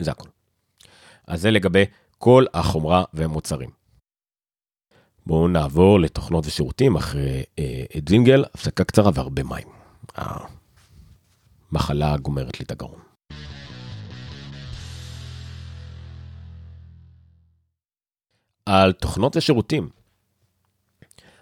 [0.00, 0.28] זה הכל.
[1.26, 1.84] אז זה לגבי
[2.18, 3.70] כל החומרה והמוצרים.
[5.26, 9.68] בואו נעבור לתוכנות ושירותים אחרי אה, ג'ינגל, הפסקה קצרה והרבה מים.
[11.72, 13.07] המחלה גומרת לי את הגרון.
[18.68, 19.88] על תוכנות ושירותים.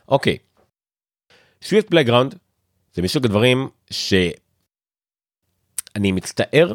[0.08, 0.36] אוקיי,
[1.62, 2.34] Swift Playground
[2.94, 4.32] זה מסוג הדברים שאני
[6.12, 6.72] מצטער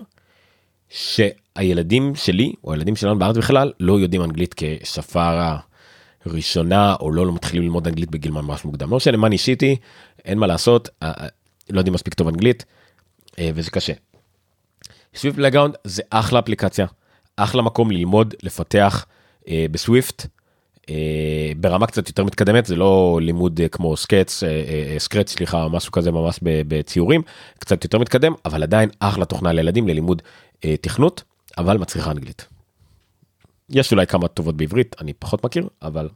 [0.89, 5.55] שהילדים שלי או הילדים שלנו בארץ בכלל לא יודעים אנגלית כשפה
[6.25, 8.89] ראשונה או לא, לא מתחילים ללמוד אנגלית בגיל ממש מוקדם.
[8.89, 9.75] לא משנה מה ניסיתי,
[10.25, 11.27] אין מה לעשות, אה, אה,
[11.69, 12.65] לא יודעים מספיק טוב אנגלית
[13.39, 13.93] אה, וזה קשה.
[15.15, 16.85] Swift Playground זה אחלה אפליקציה,
[17.35, 19.05] אחלה מקום ללמוד, לפתח
[19.71, 20.27] בסוויפט.
[21.57, 24.43] ברמה קצת יותר מתקדמת זה לא לימוד כמו סקץ
[24.97, 27.21] סקרץ סליחה משהו כזה ממש בציורים
[27.59, 30.21] קצת יותר מתקדם אבל עדיין אחלה תוכנה לילדים ללימוד
[30.81, 31.23] תכנות
[31.57, 32.47] אבל מצריכה אנגלית.
[33.69, 36.09] יש אולי כמה טובות בעברית, אני פחות מכיר, אבל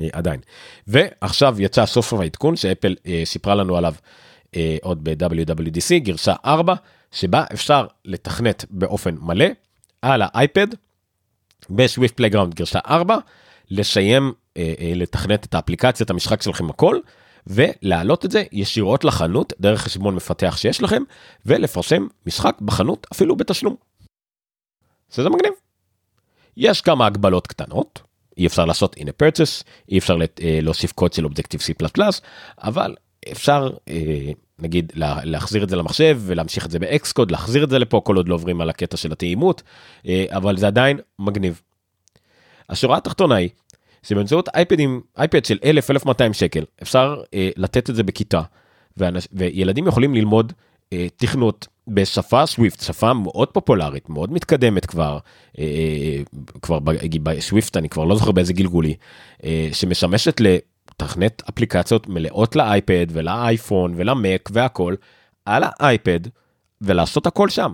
[0.00, 0.40] אה, עדיין.
[0.86, 3.94] ועכשיו יצא סוף העדכון שאפל אה, סיפרה לנו עליו
[4.56, 6.74] אה, עוד ב-WWDC, גרשה 4,
[7.12, 9.46] שבה אפשר לתכנת באופן מלא
[10.02, 10.66] על האייפד,
[11.70, 13.16] ב Swift Playground גרסה 4,
[13.70, 16.98] לסיים, אה, אה, לתכנת את האפליקציית המשחק שלכם הכל,
[17.46, 21.02] ולהעלות את זה ישירות לחנות דרך חשבון מפתח שיש לכם,
[21.46, 23.76] ולפרסם משחק בחנות אפילו בתשלום.
[25.10, 25.52] זה מגניב.
[26.56, 28.02] יש כמה הגבלות קטנות,
[28.38, 31.86] אי אפשר לעשות in-app purchase, אי אפשר אה, להוסיף קוד של Objective-C, C++,
[32.62, 32.94] אבל
[33.32, 34.92] אפשר אה, נגיד
[35.24, 38.28] להחזיר את זה למחשב ולהמשיך את זה ב Xcode, להחזיר את זה לפה כל עוד
[38.28, 39.62] לא עוברים על הקטע של התאימות,
[40.06, 41.60] אה, אבל זה עדיין מגניב.
[42.70, 43.48] השורה התחתונה היא
[44.02, 45.58] שבאמצעות אייפדים, אייפד של
[46.06, 47.22] 1000-1200 שקל אפשר
[47.56, 48.42] לתת את זה בכיתה,
[49.32, 50.52] וילדים יכולים ללמוד
[51.16, 55.18] תכנות בשפה Swift, שפה מאוד פופולרית, מאוד מתקדמת כבר,
[55.58, 56.22] אה, אה,
[56.62, 56.78] כבר
[57.22, 58.94] ב Swift אני כבר לא זוכר באיזה גלגולי,
[59.44, 64.94] אה, שמשמשת לתכנת אפליקציות מלאות לאייפד ולאייפון ולמק והכל,
[65.44, 66.20] על האייפד,
[66.80, 67.72] ולעשות הכל שם.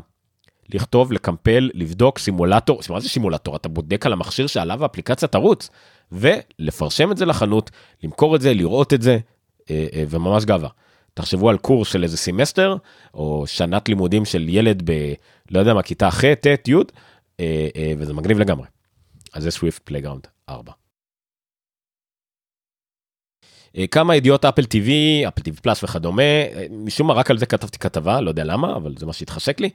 [0.74, 3.56] לכתוב, לקמפל, לבדוק סימולטור, מה זה סימולטור?
[3.56, 5.70] אתה בודק על המכשיר שעליו האפליקציה תרוץ,
[6.12, 7.70] ולפרסם את זה לחנות,
[8.02, 9.18] למכור את זה, לראות את זה,
[10.10, 10.68] וממש גאווה.
[11.14, 12.76] תחשבו על קורס של איזה סמסטר,
[13.14, 15.12] או שנת לימודים של ילד ב...
[15.50, 16.74] לא יודע מה, כיתה ח', ט', י',
[17.40, 18.66] אה, אה, וזה מגניב לגמרי.
[19.34, 20.72] אז זה Swift Playground 4.
[23.90, 24.88] כמה ידיעות Apple TV,
[25.28, 28.76] Apple TV Plus וכדומה, אה, משום מה רק על זה כתבתי כתבה, לא יודע למה,
[28.76, 29.70] אבל זה מה שהתחשק לי.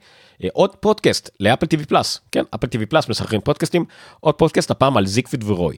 [0.52, 3.84] עוד פודקאסט ל Apple TV Plus, כן, Apple TV Plus משחררים פודקאסטים,
[4.20, 5.76] עוד פודקאסט הפעם על זיגפריד ורוי.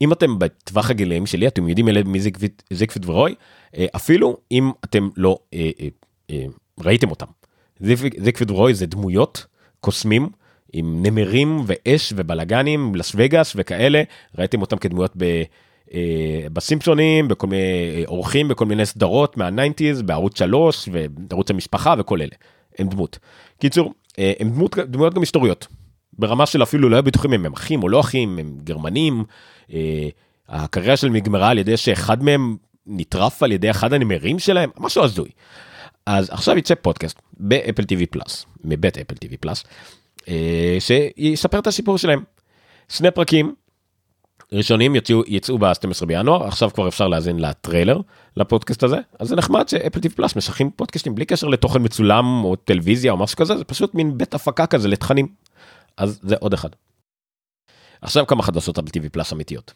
[0.00, 2.20] אם אתם בטווח הגילאים שלי אתם יודעים מי
[2.72, 3.34] זיגפריד ורוי
[3.76, 5.70] אה, אפילו אם אתם לא אה,
[6.30, 6.44] אה,
[6.80, 7.26] ראיתם אותם.
[8.18, 9.46] זיקפיד ורוי זה דמויות
[9.80, 10.28] קוסמים
[10.72, 14.02] עם נמרים ואש ובלאגנים לס וגאס וכאלה
[14.38, 15.42] ראיתם אותם כדמויות ב...
[16.52, 22.34] בסימפסונים בכל מיני אורחים בכל מיני סדרות מהניינטיז בערוץ 3 וערוץ המשפחה וכל אלה
[22.78, 23.18] הם דמות.
[23.60, 25.66] קיצור אה, הם דמות, דמויות גם היסטוריות.
[26.18, 29.24] ברמה של אפילו לא היו בטוחים אם הם אחים או לא אחים, הם גרמנים.
[29.72, 30.08] אה,
[30.48, 35.28] הקריירה שלהם נגמרה על ידי שאחד מהם נטרף על ידי אחד הנמרים שלהם, משהו הזוי.
[36.06, 39.64] אז עכשיו יצא פודקאסט ב Apple TV Plus, מבית Apple TV Plus,
[40.28, 42.22] אה, שיספר את הסיפור שלהם.
[42.88, 43.54] שני פרקים
[44.52, 48.00] ראשונים יצאו, יצאו ב-12 בינואר, עכשיו כבר אפשר להאזין לטריילר
[48.36, 52.44] לפודקאסט הזה, אז זה נחמד ש Apple TV Plus משחררים פודקאסטים בלי קשר לתוכן מצולם
[52.44, 55.28] או טלוויזיה או משהו כזה, זה פשוט מין בית הפקה כזה לתכנים.
[55.96, 56.68] אז זה עוד אחד.
[58.02, 59.72] עכשיו כמה חדשות על TV Plus אמיתיות.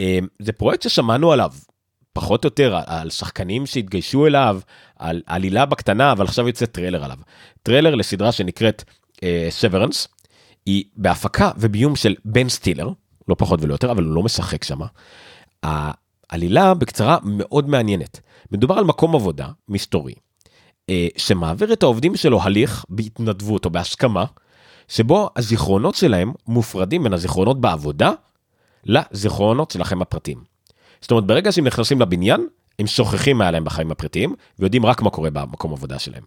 [0.00, 1.52] אה, זה פרויקט ששמענו עליו
[2.12, 4.60] פחות או יותר על שחקנים שהתגייסו אליו,
[4.98, 7.18] על עלילה בקטנה, אבל עכשיו יוצא טריילר עליו.
[7.62, 8.84] טריילר לסדרה שנקראת
[9.16, 9.22] uh,
[10.66, 12.88] היא בהפקה ובבימוי של בן סטילר,
[13.28, 14.86] לא פחות ולא יותר, אבל הוא לא משחק שמה.
[15.62, 18.20] העלילה בקצרה מאוד מעניינת.
[18.52, 24.24] מדובר על מקום עבודה מסתורי, uh, שמעביר את העובדים שלו הליך בהתנדבות או בהסכמה,
[24.88, 28.12] שבו הזיכרונות שלהם מופרדים בין הזיכרונות בעבודה
[28.84, 30.38] לזיכרונות שלכם הפרטיים.
[31.00, 32.46] זאת אומרת, ברגע שהם נכנסים לבניין,
[32.78, 36.22] הם שוכחים מה היה להם בחיים הפרטיים, ויודעים רק מה קורה במקום העבודה שלהם.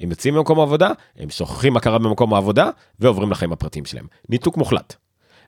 [0.00, 4.06] הם יוצאים ממקום העבודה, הם שוכחים מה קרה במקום העבודה, ועוברים לחיים הפרטיים שלהם.
[4.28, 4.96] ניתוק מוחלט.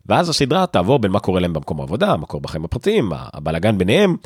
[0.07, 4.17] ואז הסדרה תעבור בין מה קורה להם במקום העבודה, מה קורה בחיים הפרטיים, הבלאגן ביניהם,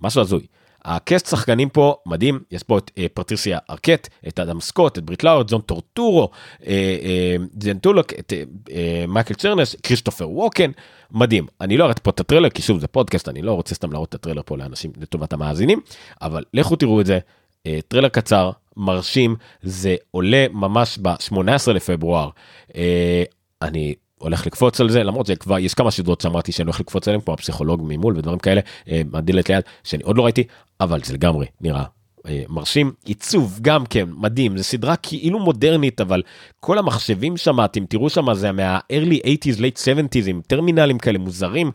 [0.00, 0.46] משהו הזוי.
[0.84, 5.24] הקסט שחקנים פה מדהים, יש פה את אה, פרטיסיה ארקט, את אדם סקוט, את ברית
[5.24, 6.30] לאורד, זון טורטורו,
[6.66, 10.70] אה, אה, זאק טרלוק, את אה, אה, מייקל צ'רנוס, כריסטופר ווקן,
[11.10, 11.46] מדהים.
[11.60, 14.08] אני לא אראה פה את הטריילר, כי שוב זה פודקאסט, אני לא רוצה סתם להראות
[14.08, 15.80] את הטריילר פה לאנשים לטובת המאזינים,
[16.22, 17.18] אבל לכו תראו את זה,
[17.66, 22.30] אה, טריילר קצר, מרשים, זה עולה ממש ב-18 לפברואר.
[22.76, 23.22] אה,
[23.62, 27.20] אני הולך לקפוץ על זה למרות שכבר יש כמה סדרות שאמרתי שאני הולך לקפוץ עליהם
[27.20, 30.44] כמו הפסיכולוג ממול ודברים כאלה אה, מהדלת ליד שאני עוד לא ראיתי
[30.80, 31.84] אבל זה לגמרי נראה
[32.26, 36.22] אה, מרשים עיצוב גם כן מדהים זה סדרה כאילו מודרנית אבל
[36.60, 41.70] כל המחשבים שם אתם תראו שם זה מה-early 80's late 70's עם טרמינלים כאלה מוזרים.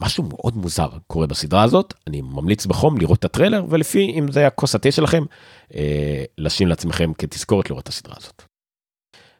[0.00, 4.46] משהו מאוד מוזר קורה בסדרה הזאת אני ממליץ בחום לראות את הטריילר ולפי אם זה
[4.46, 5.24] הכוס התה שלכם
[5.74, 8.55] אה, לשים לעצמכם כתזכורת לראות את הסדרה הזאת.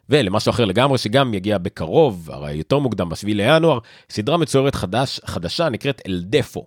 [0.09, 5.69] ולמשהו אחר לגמרי שגם יגיע בקרוב, הרי יותר מוקדם ב-7 לינואר, סדרה מצוירת חדש, חדשה
[5.69, 6.65] נקראת אלדפו.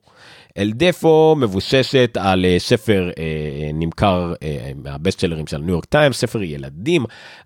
[0.58, 3.18] El Deafo מבוססת על אה, ספר אה,
[3.74, 4.44] נמכר אה,
[4.84, 7.04] מה best sellers של ניו יורק טיימס, ספר ילדים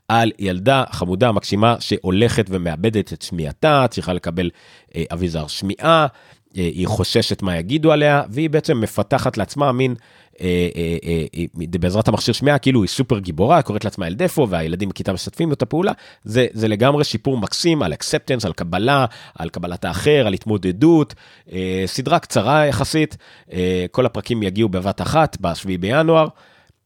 [0.08, 4.50] על ילדה חמודה מקסימה שהולכת ומאבדת את שמיעתה, צריכה לקבל
[4.88, 9.96] אה, אביזר שמיעה, אה, היא חוששת מה יגידו עליה, והיא בעצם מפתחת לעצמה מין אה,
[9.96, 10.23] אה, אה,
[11.80, 15.62] בעזרת המכשיר שמיעה כאילו היא סופר גיבורה קוראת לעצמה El Deafo והילדים בכיתה משתפים את
[15.62, 15.92] הפעולה
[16.24, 19.06] זה זה לגמרי סיפור מקסים על acceptance על קבלה
[19.38, 21.14] על קבלת האחר על התמודדות.
[21.86, 23.16] סדרה קצרה יחסית.
[23.90, 26.28] כל הפרקים יגיעו בבת אחת בשביעי בינואר.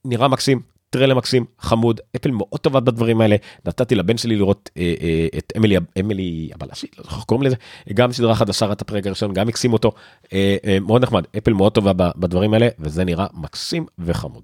[0.05, 3.37] נראה מקסים טריילר מקסים, חמוד, אפל מאוד טובה בדברים האלה.
[3.65, 7.57] נתתי לבן שלי לראות אה, אה, את אמילי, אמילי הבלשית, לא זוכר קוראים לזה,
[7.95, 9.93] גם סדרה חדשה, רק הפרק הראשון, גם הקסים אותו,
[10.33, 14.43] אה, אה, מאוד נחמד, אפל מאוד טובה בדברים האלה, וזה נראה מקסים וחמוד.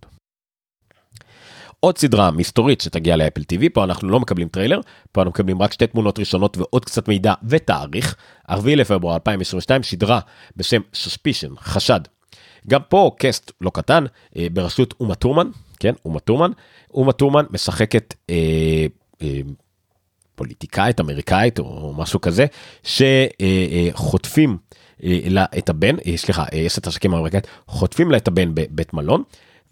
[1.81, 4.81] עוד סדרה מסתורית שתגיע לאפל TV, פה אנחנו לא מקבלים טריילר,
[5.13, 8.17] פה אנחנו מקבלים רק שתי תמונות ראשונות ועוד קצת מידע ותאריך.
[8.51, 10.21] 4 לפברואר 2022, סדרה
[10.57, 12.01] בשם Suspicion, חשד.
[12.69, 14.05] גם פה קסט לא קטן,
[14.37, 15.51] אה, בראשות אומה טורמן,
[15.85, 16.51] כן, אומה טורמן.
[16.95, 18.87] אומה טורמן משחקת אה,
[19.23, 19.41] אה,
[20.35, 22.47] פוליטיקאית אמריקאית או משהו כזה,
[22.83, 24.57] שחוטפים
[25.05, 28.55] אה, לה את הבן, אה, סליחה, אה, יש את השקים האמריקאית, חוטפים לה את הבן
[28.55, 29.23] בבית מלון.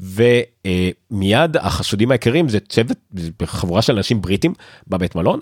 [0.03, 2.99] ומיד החשודים העיקריים זה צוות
[3.45, 4.55] חבורה של אנשים בריטים
[4.89, 5.41] בבית מלון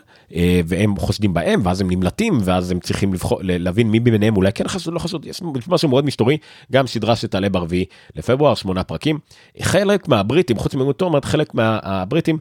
[0.66, 4.68] והם חושדים בהם ואז הם נמלטים ואז הם צריכים לבחור להבין מי ביניהם אולי כן
[4.68, 5.26] חשוד לא חשוד.
[5.26, 6.38] יש משהו מאוד מסתורי
[6.72, 7.84] גם סדרה שתעלה ברביעי
[8.16, 9.18] לפברואר שמונה פרקים.
[9.60, 12.38] חלק מהבריטים חוץ אומרת חלק מהבריטים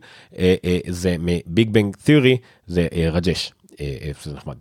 [0.87, 3.51] זה מביג בנג תיאורי זה רג'ש
[4.23, 4.55] זה נחמד.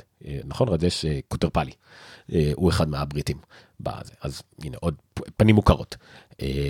[0.45, 0.69] נכון?
[0.69, 1.73] רג'ש קוטרפלי.
[2.55, 3.37] הוא אחד מהבריטים
[4.23, 4.95] אז הנה עוד
[5.37, 5.97] פנים מוכרות.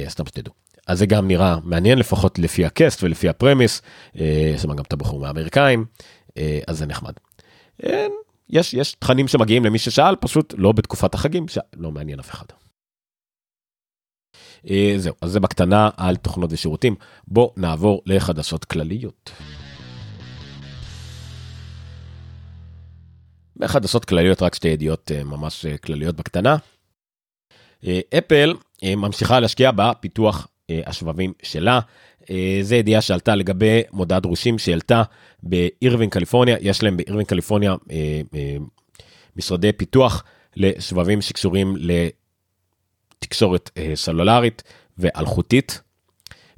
[0.08, 0.67] סתם שתדעו.
[0.88, 3.82] אז זה גם נראה מעניין לפחות לפי הקסט ולפי הפרמיס,
[4.20, 5.84] אה, יש שם גם את הבחור מהאמריקאים,
[6.38, 7.12] אה, אז זה נחמד.
[7.84, 8.06] אה,
[8.50, 12.44] יש, יש תכנים שמגיעים למי ששאל, פשוט לא בתקופת החגים, שלא מעניין אף אחד.
[14.96, 16.94] זהו, אז זה בקטנה על תוכנות ושירותים.
[17.26, 19.30] בואו נעבור לחדשות כלליות.
[23.56, 26.56] בחדשות כלליות רק שתי ידיעות ממש כלליות בקטנה.
[28.18, 31.80] אפל ממשיכה להשקיע בפיתוח אה, השבבים שלה.
[32.30, 35.02] אה, זה ידיעה שעלתה לגבי מודעת דרושים שהעלתה
[35.42, 38.20] באירווין קליפורניה, יש להם באירווין קליפורניה אה,
[39.36, 40.24] משרדי פיתוח
[40.56, 41.76] לשבבים שקשורים
[43.18, 44.62] לתקשורת סלולרית
[44.98, 45.80] ואלחוטית.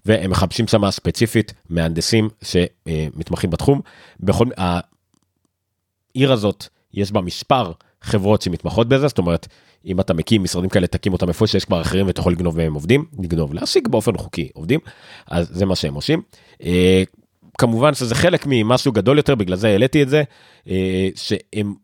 [0.07, 3.81] והם מחפשים שם ספציפית מהנדסים שמתמחים בתחום.
[4.21, 9.49] בכל העיר הזאת יש בה מספר חברות שמתמחות בזה, זאת אומרת,
[9.87, 12.75] אם אתה מקים משרדים כאלה, תקים אותם איפה שיש כבר אחרים ואתה יכול לגנוב מהם
[12.75, 14.81] עובדים, לגנוב, להשיג באופן חוקי עובדים,
[15.27, 16.23] אז זה מה שהם עושים.
[16.63, 17.03] אה,
[17.59, 20.23] כמובן שזה חלק ממשהו גדול יותר, בגלל זה העליתי את זה,
[20.69, 21.75] אה, שהם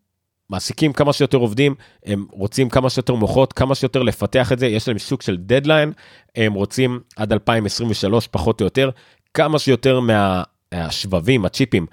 [0.51, 1.75] מעסיקים כמה שיותר עובדים,
[2.07, 5.93] הם רוצים כמה שיותר מוחות, כמה שיותר לפתח את זה, יש להם סוג של דדליין,
[6.37, 8.91] הם רוצים עד 2023 פחות או יותר,
[9.35, 11.87] כמה שיותר מהשבבים, הצ'יפים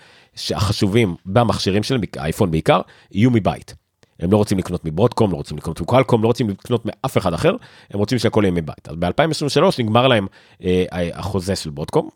[0.56, 3.83] החשובים במכשירים שלהם, אייפון בעיקר, יהיו מבית.
[4.24, 7.56] הם לא רוצים לקנות מברודקום, לא רוצים לקנות מקואלקום, לא רוצים לקנות מאף אחד אחר,
[7.92, 8.90] הם רוצים שהכל יהיה מבית.
[8.90, 10.28] אז ב-2023 נגמר להם
[10.64, 12.10] אה, החוזה של ברודקום,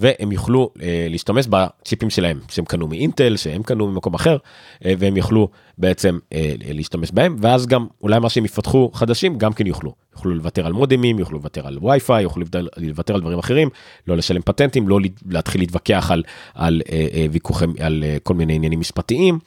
[0.00, 4.36] והם יוכלו אה, להשתמש בצ'יפים שלהם שהם קנו מאינטל שהם קנו ממקום אחר
[4.84, 9.52] אה, והם יוכלו בעצם אה, להשתמש בהם ואז גם אולי מה שהם יפתחו חדשים גם
[9.52, 12.44] כן יוכלו יוכלו לוותר על מודמים יוכלו לוותר על וי-פיי יוכלו
[12.76, 13.68] לוותר על דברים אחרים
[14.06, 14.98] לא לשלם פטנטים לא
[15.30, 16.22] להתחיל להתווכח על,
[16.54, 19.38] על אה, אה, ויכוחים על אה, כל מיני עניינים משפטיים.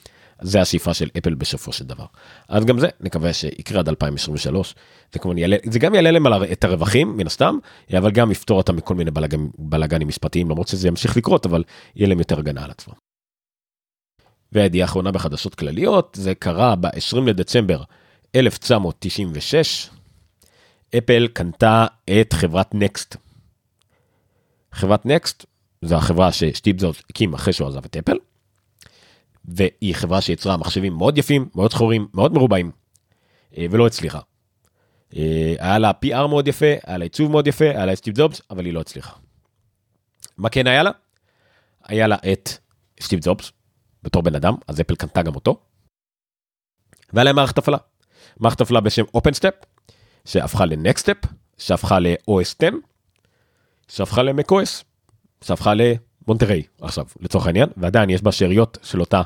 [0.42, 2.06] זה השאיפה של אפל בסופו של דבר.
[2.48, 4.76] אז גם זה נקווה שיקרה עד 2023.
[5.14, 7.58] זה כמובן יעלה, זה גם יעלה להם את הרווחים מן הסתם,
[7.98, 11.64] אבל גם יפתור אותם מכל מיני בלאגנים, בלאגנים משפטיים למרות שזה ימשיך לקרות אבל
[11.96, 12.94] יהיה להם יותר הגנה על עצמם.
[14.52, 17.84] והידיעה האחרונה בחדשות כלליות זה קרה ב-20 לדצמבר
[18.36, 19.90] 1996.
[20.98, 21.86] אפל קנתה
[22.22, 23.16] את חברת נקסט.
[24.72, 25.46] חברת נקסט
[25.82, 28.18] זו החברה שסטיב זוז הקים אחרי שהוא עזב את אפל.
[29.46, 32.72] והיא חברה שיצרה מחשבים מאוד יפים, מאוד שחורים, מאוד מרובעים,
[33.58, 34.20] אה, ולא הצליחה.
[35.16, 38.42] אה, היה לה PR מאוד יפה, היה לה עיצוב מאוד יפה, היה לה סטיב זובס,
[38.52, 39.14] אבל היא לא הצליחה.
[40.38, 40.92] מה כן היה לה?
[41.84, 42.50] היה לה את
[43.02, 43.52] סטיב זובס,
[44.04, 45.60] בתור בן אדם, אז אפל קנתה גם אותו.
[47.14, 47.78] והיה להם מערכת הפעלה.
[48.40, 49.66] מערכת הפעלה בשם OpenStep,
[50.26, 51.28] שהפכה ל-Nextstep,
[51.58, 52.70] שהפכה ל-OS 10,
[53.88, 54.84] שהפכה ל-MacOS,
[55.44, 55.82] שהפכה ל...
[56.28, 59.22] מונטריי עכשיו לצורך העניין ועדיין יש בה שאריות של אותה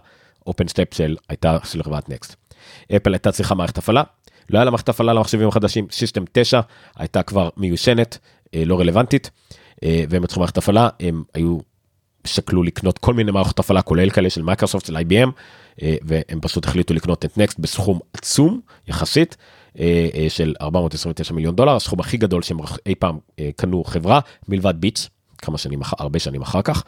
[0.47, 2.35] OpenStep של הייתה של חברת נקסט.
[2.95, 4.03] אפל הייתה צריכה מערכת הפעלה
[4.49, 6.59] לא היה לה מערכת הפעלה למחשבים החדשים System 9
[6.95, 8.17] הייתה כבר מיושנת
[8.55, 9.31] אה, לא רלוונטית
[9.83, 11.57] אה, והם יצרו מערכת הפעלה הם היו
[12.25, 15.29] שקלו לקנות כל מיני מערכות הפעלה כולל כאלה של מייקרוסופט של IBM
[15.81, 19.37] אה, והם פשוט החליטו לקנות את נקסט בסכום עצום יחסית
[20.29, 23.17] של 429 מיליון דולר הסכום הכי גדול שהם אי פעם
[23.55, 26.83] קנו חברה מלבד ביטס כמה שנים, הרבה שנים אחר כך,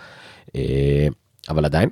[0.56, 1.08] אה,
[1.50, 1.90] אבל עדיין.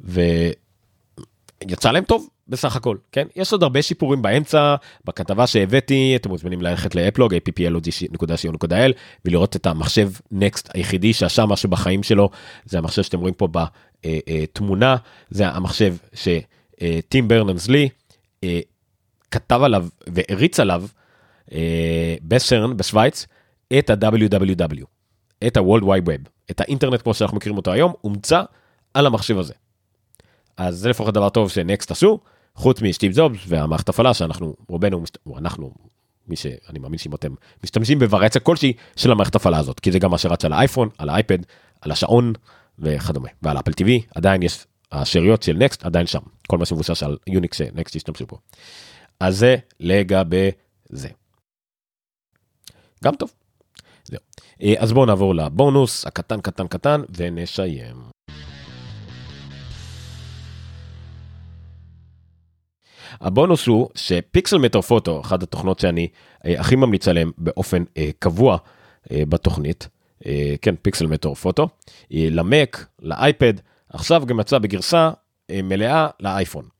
[0.00, 3.26] ויצא להם טוב בסך הכל, כן?
[3.36, 8.92] יש עוד הרבה שיפורים באמצע, בכתבה שהבאתי, אתם מוזמנים ללכת לאפלוג, applog.co.il,
[9.24, 12.30] ולראות את המחשב נקסט היחידי שעשה משהו בחיים שלו,
[12.64, 14.96] זה המחשב שאתם רואים פה בתמונה, אה,
[15.30, 17.88] זה המחשב שטים ברנרס לי
[19.30, 20.84] כתב עליו והריץ עליו
[22.22, 23.26] בסרן בשוויץ
[23.78, 24.84] את ה-WWW.
[25.46, 28.42] את ה-World Wide Web, את האינטרנט כמו שאנחנו מכירים אותו היום, אומצה
[28.94, 29.54] על המחשב הזה.
[30.56, 32.20] אז זה לפחות דבר טוב שנקסט עשו,
[32.54, 35.04] חוץ משטיב זובס והמערכת הפעלה שאנחנו, רובנו,
[35.36, 35.74] אנחנו,
[36.28, 40.10] מי שאני מאמין שאם אתם משתמשים בוורציה כלשהי של המערכת הפעלה הזאת, כי זה גם
[40.10, 41.38] מה שרץ על האייפון, על האייפד,
[41.80, 42.32] על השעון
[42.78, 47.18] וכדומה, ועל אפל TV, עדיין יש, השאריות של נקסט עדיין שם, כל מה שמבוסס על
[47.26, 48.38] יוניקס שנקסט השתמשו פה.
[49.20, 50.50] אז זה לגבי
[50.88, 51.08] זה.
[53.04, 53.32] גם טוב.
[54.62, 57.96] אה, אז בואו נעבור לבונוס הקטן קטן קטן ונסיים.
[63.20, 66.08] הבונוס הוא שפיקסל מטר פוטו, אחת התוכנות שאני
[66.46, 68.56] אה, הכי ממליץ עליהן באופן אה, קבוע
[69.12, 69.88] בתוכנית,
[70.62, 71.68] כן, פיקסל מטר פוטו,
[72.12, 73.54] אה, למק, לאייפד,
[73.88, 75.10] עכשיו גם יצא בגרסה
[75.50, 76.73] אה, מלאה לאייפון.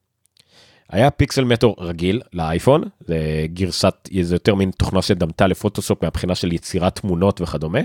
[0.94, 6.52] היה פיקסל מטור רגיל לאייפון, זה גרסת, זה יותר מין תוכנה שדמתה לפוטוסופ מהבחינה של
[6.52, 7.78] יצירת תמונות וכדומה.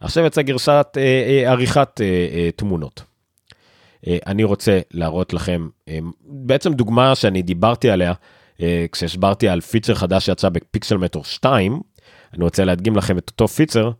[0.00, 3.02] עכשיו יצא גרסת אה, אה, עריכת אה, אה, תמונות.
[4.06, 8.12] אה, אני רוצה להראות לכם אה, בעצם דוגמה שאני דיברתי עליה
[8.60, 11.80] אה, כשהסברתי על פיצר חדש שיצא בפיקסל מטור 2,
[12.34, 13.90] אני רוצה להדגים לכם את אותו פיצר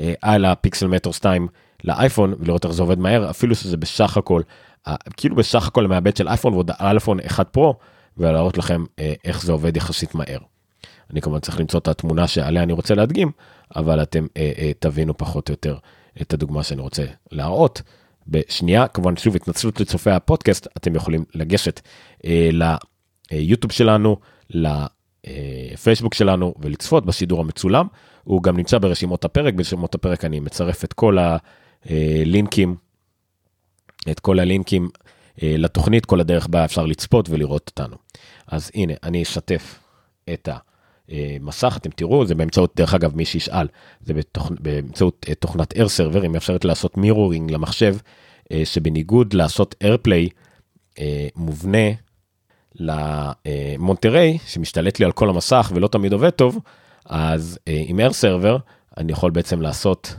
[0.00, 1.48] אה, על הפיקסל מטור 2
[1.84, 4.42] לאייפון ולראות איך זה עובד מהר אפילו שזה בסך הכל
[5.16, 7.74] כאילו בסך הכל מהבט של אייפון ועוד אייפון 1 פרו
[8.18, 10.38] ולהראות לכם אה, איך זה עובד יחסית מהר.
[11.10, 13.30] אני כמובן צריך למצוא את התמונה שעליה אני רוצה להדגים,
[13.76, 15.76] אבל אתם אה, אה, תבינו פחות או יותר
[16.22, 17.82] את הדוגמה שאני רוצה להראות.
[18.28, 21.80] בשנייה, כמובן שוב התנצלות לצופי הפודקאסט, אתם יכולים לגשת
[22.24, 22.50] אה,
[23.32, 24.16] ליוטיוב שלנו,
[24.50, 27.86] לפייסבוק שלנו ולצפות בשידור המצולם.
[28.24, 31.18] הוא גם נמצא ברשימות הפרק, ברשימות הפרק אני מצרף את כל
[31.84, 32.76] הלינקים,
[34.10, 35.05] את כל הלינקים אה,
[35.42, 37.96] לתוכנית, כל הדרך בה אפשר לצפות ולראות אותנו.
[38.46, 39.78] אז הנה, אני אשתף
[40.32, 40.48] את
[41.40, 43.66] מסך אתם תראו זה באמצעות דרך אגב מי שישאל
[44.00, 44.50] זה בתוכ...
[44.60, 47.96] באמצעות תוכנת air server היא מאפשרת לעשות מירורינג למחשב
[48.64, 50.30] שבניגוד לעשות airplay
[51.36, 51.88] מובנה
[52.74, 56.58] למונטריי שמשתלט לי על כל המסך ולא תמיד עובד טוב
[57.06, 58.58] אז עם air server
[58.98, 60.14] אני יכול בעצם לעשות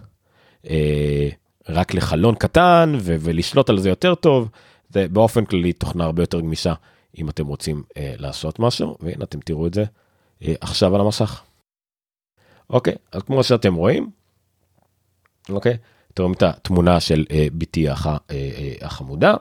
[1.70, 4.50] רק לחלון קטן ולשלוט על זה יותר טוב
[4.90, 6.74] זה באופן כללי תוכנה הרבה יותר גמישה
[7.18, 9.86] אם אתם רוצים אה, לעשות משהו, והנה אתם תראו את זה
[10.44, 11.44] אה, עכשיו על המסך.
[12.70, 14.10] אוקיי, אז כמו שאתם רואים,
[15.50, 15.78] אוקיי,
[16.14, 17.48] אתם רואים את התמונה של אה,
[17.92, 19.34] הח, אה, אה, החמודה,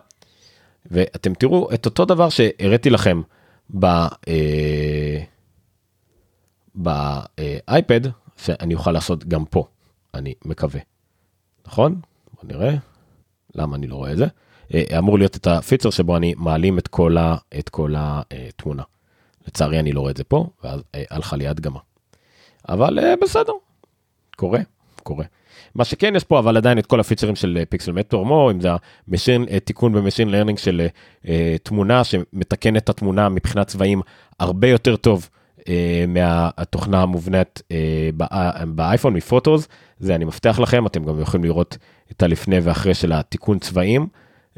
[0.91, 3.23] ואתם תראו את אותו דבר שהראיתי לכם
[3.79, 3.85] ב...
[4.29, 5.23] אה,
[6.75, 8.01] באייפד,
[8.37, 9.67] שאני אוכל לעשות גם פה,
[10.15, 10.81] אני מקווה.
[11.67, 12.01] נכון?
[12.35, 12.75] בוא נראה.
[13.55, 14.27] למה אני לא רואה את זה?
[14.75, 18.83] אה, אמור להיות את הפיצ'ר שבו אני מעלים את כל, ה, את כל התמונה.
[19.49, 21.79] לצערי אני לא רואה את זה פה, ואז אה, הלכה לי הדגמה.
[22.69, 23.53] אבל אה, בסדר,
[24.37, 24.61] קורה,
[25.03, 25.25] קורה.
[25.75, 28.69] מה שכן יש פה אבל עדיין את כל הפיצ'רים של Pixelmator Pro אם זה
[29.09, 30.87] ה machine תיקון ב machine learning של
[31.63, 34.01] תמונה שמתקן את התמונה מבחינת צבעים
[34.41, 35.29] הרבה יותר טוב
[36.09, 37.63] מהתוכנה המובנית
[38.67, 41.77] באייפון מ Photos זה אני מבטיח לכם אתם גם יכולים לראות
[42.11, 44.07] את הלפני ואחרי של התיקון צבעים.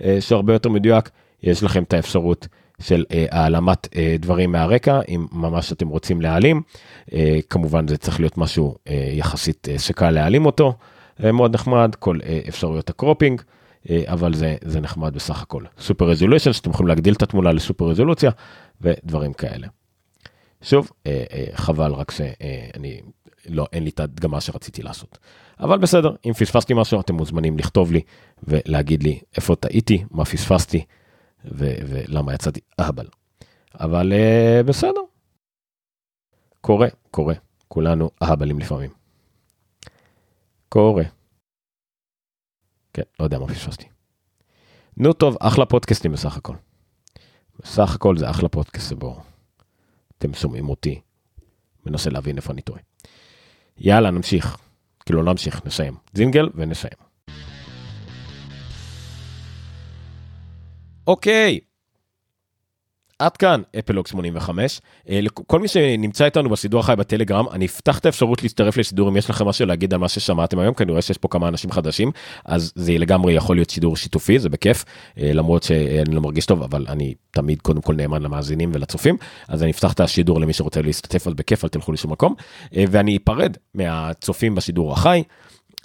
[0.05, 1.11] אה, שהרבה יותר מדויק,
[1.43, 2.49] יש לכם את האפשרות
[2.81, 6.63] של אה, העלמת אה, דברים מהרקע, אם ממש אתם רוצים להעלים.
[7.51, 8.75] כמובן זה צריך להיות משהו
[9.13, 10.75] יחסית שקל להעלים אותו,
[11.21, 12.19] מאוד נחמד, כל
[12.49, 13.43] אפשרויות ה cropping.
[14.07, 15.63] אבל זה, זה נחמד בסך הכל.
[15.81, 18.31] super resolution, שאתם יכולים להגדיל את התמונה לסופר רזולוציה
[18.81, 19.67] ודברים כאלה.
[20.63, 20.91] שוב,
[21.55, 23.01] חבל רק שאני
[23.49, 25.19] לא, אין לי את הדגמה שרציתי לעשות.
[25.61, 28.01] אבל בסדר, אם פספסתי משהו, אתם מוזמנים לכתוב לי
[28.43, 30.85] ולהגיד לי איפה טעיתי, מה פספסתי
[31.45, 33.07] ו- ולמה יצאתי אהבל.
[33.75, 35.01] אבל uh, בסדר.
[36.61, 37.35] קורה, קורה.
[37.69, 38.91] כולנו אהבלים לפעמים.
[40.69, 41.03] קורה.
[42.93, 43.87] כן, לא יודע מה פספסתי.
[44.97, 46.55] נו טוב, אחלה פודקאסטים בסך הכל.
[47.63, 49.21] בסך הכל זה אחלה פודקאסט שבו
[50.19, 51.01] אתם שומעים אותי,
[51.87, 52.81] מנסה להבין איפה אני טועה.
[53.79, 54.68] יאללה, נמשיך.
[55.09, 55.95] כאילו, נמשיך, נסיים.
[56.15, 56.93] זינגל ונסיים.
[61.07, 61.59] אוקיי,
[63.19, 64.81] עד כאן אפלוג 85.
[65.09, 69.17] אה, כל מי שנמצא איתנו בסידור החי בטלגרם, אני אפתח את האפשרות להצטרף לסידור אם
[69.17, 72.11] יש לכם משהו להגיד על מה ששמעתם היום, רואה שיש פה כמה אנשים חדשים,
[72.45, 74.85] אז זה לגמרי יכול להיות שידור שיתופי, זה בכיף,
[75.19, 79.17] אה, למרות שאני לא מרגיש טוב, אבל אני תמיד קודם כל נאמן למאזינים ולצופים,
[79.49, 82.35] אז אני אפתח את השידור למי שרוצה להשתתף, אז בכיף, אל תלכו לשום מקום,
[82.77, 85.23] אה, ואני אפרד מהצופים בשידור החי.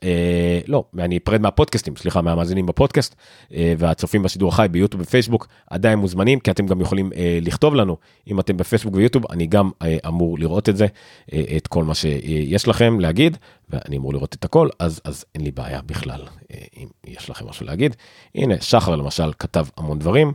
[0.03, 3.15] אה, לא, אני אפרד מהפודקאסטים, סליחה, מהמאזינים בפודקאסט
[3.53, 7.97] אה, והצופים בשידור החי ביוטיוב ופייסבוק עדיין מוזמנים, כי אתם גם יכולים אה, לכתוב לנו,
[8.27, 9.71] אם אתם בפייסבוק ויוטיוב, אני גם
[10.07, 10.87] אמור לראות את זה,
[11.57, 13.37] את כל מה שיש לכם להגיד,
[13.69, 16.21] ואני אמור לראות את הכל, אז, אז אין לי בעיה בכלל,
[16.77, 17.95] אם יש לכם משהו להגיד.
[18.35, 20.33] הנה, שחר למשל כתב המון דברים.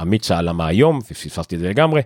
[0.00, 2.02] עמית שאל למה היום, ופספסתי את זה לגמרי,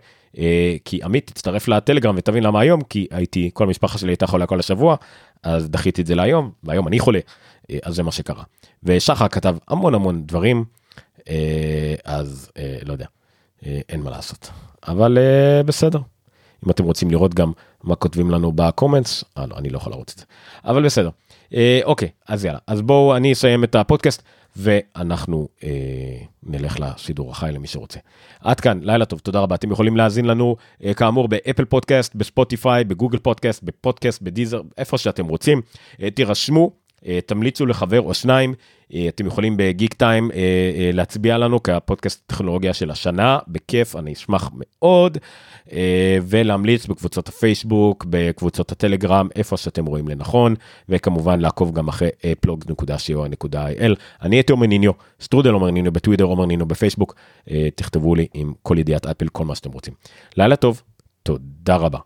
[0.85, 4.61] כי עמית תצטרף לטלגרם ותבין למה היום, כי הייתי, כל המשפחה שלי הייתה חולה כל
[4.61, 4.97] השבוע,
[5.43, 7.20] אז דחיתי את זה להיום, והיום אני חולה,
[7.70, 8.43] אה, אז זה מה שקרה.
[8.82, 10.64] ושחר כתב המון המון דברים,
[12.05, 12.51] אז
[12.84, 13.07] לא יודע,
[13.62, 14.51] אין מה לעשות.
[14.88, 15.18] אבל
[15.66, 15.99] בסדר.
[16.66, 17.53] אם אתם רוצים לראות גם
[17.84, 20.24] מה כותבים לנו בקומנטס, אה לא, אני לא יכול לרוץ את זה.
[20.64, 21.11] אבל בסדר.
[21.85, 24.23] אוקיי, אז יאללה, אז בואו אני אסיים את הפודקאסט.
[24.57, 25.71] ואנחנו אה,
[26.43, 27.99] נלך לשידור החי למי שרוצה.
[28.41, 29.55] עד כאן, לילה טוב, תודה רבה.
[29.55, 35.27] אתם יכולים להאזין לנו אה, כאמור באפל פודקאסט, בספוטיפיי, בגוגל פודקאסט, בפודקאסט, בדיזר, איפה שאתם
[35.27, 35.63] רוצים.
[36.03, 36.71] אה, תירשמו, אה,
[37.27, 38.55] תמליצו לחבר או שניים.
[38.95, 44.51] אה, אתם יכולים בגיק טיים אה, להצביע לנו כפודקאסט טכנולוגיה של השנה, בכיף, אני אשמח
[44.55, 45.19] מאוד.
[46.23, 50.55] ולהמליץ בקבוצות הפייסבוק, בקבוצות הטלגרם, איפה שאתם רואים לנכון,
[50.89, 52.09] וכמובן לעקוב גם אחרי
[52.47, 53.95] plog.co.il.
[54.23, 57.15] אני הייתי עומר ניניו, שטרודל עומר ניניו בטוויטר, עומר ניניו בפייסבוק,
[57.75, 59.95] תכתבו לי עם כל ידיעת אפל, כל מה שאתם רוצים.
[60.37, 60.83] לילה טוב,
[61.23, 61.99] תודה רבה.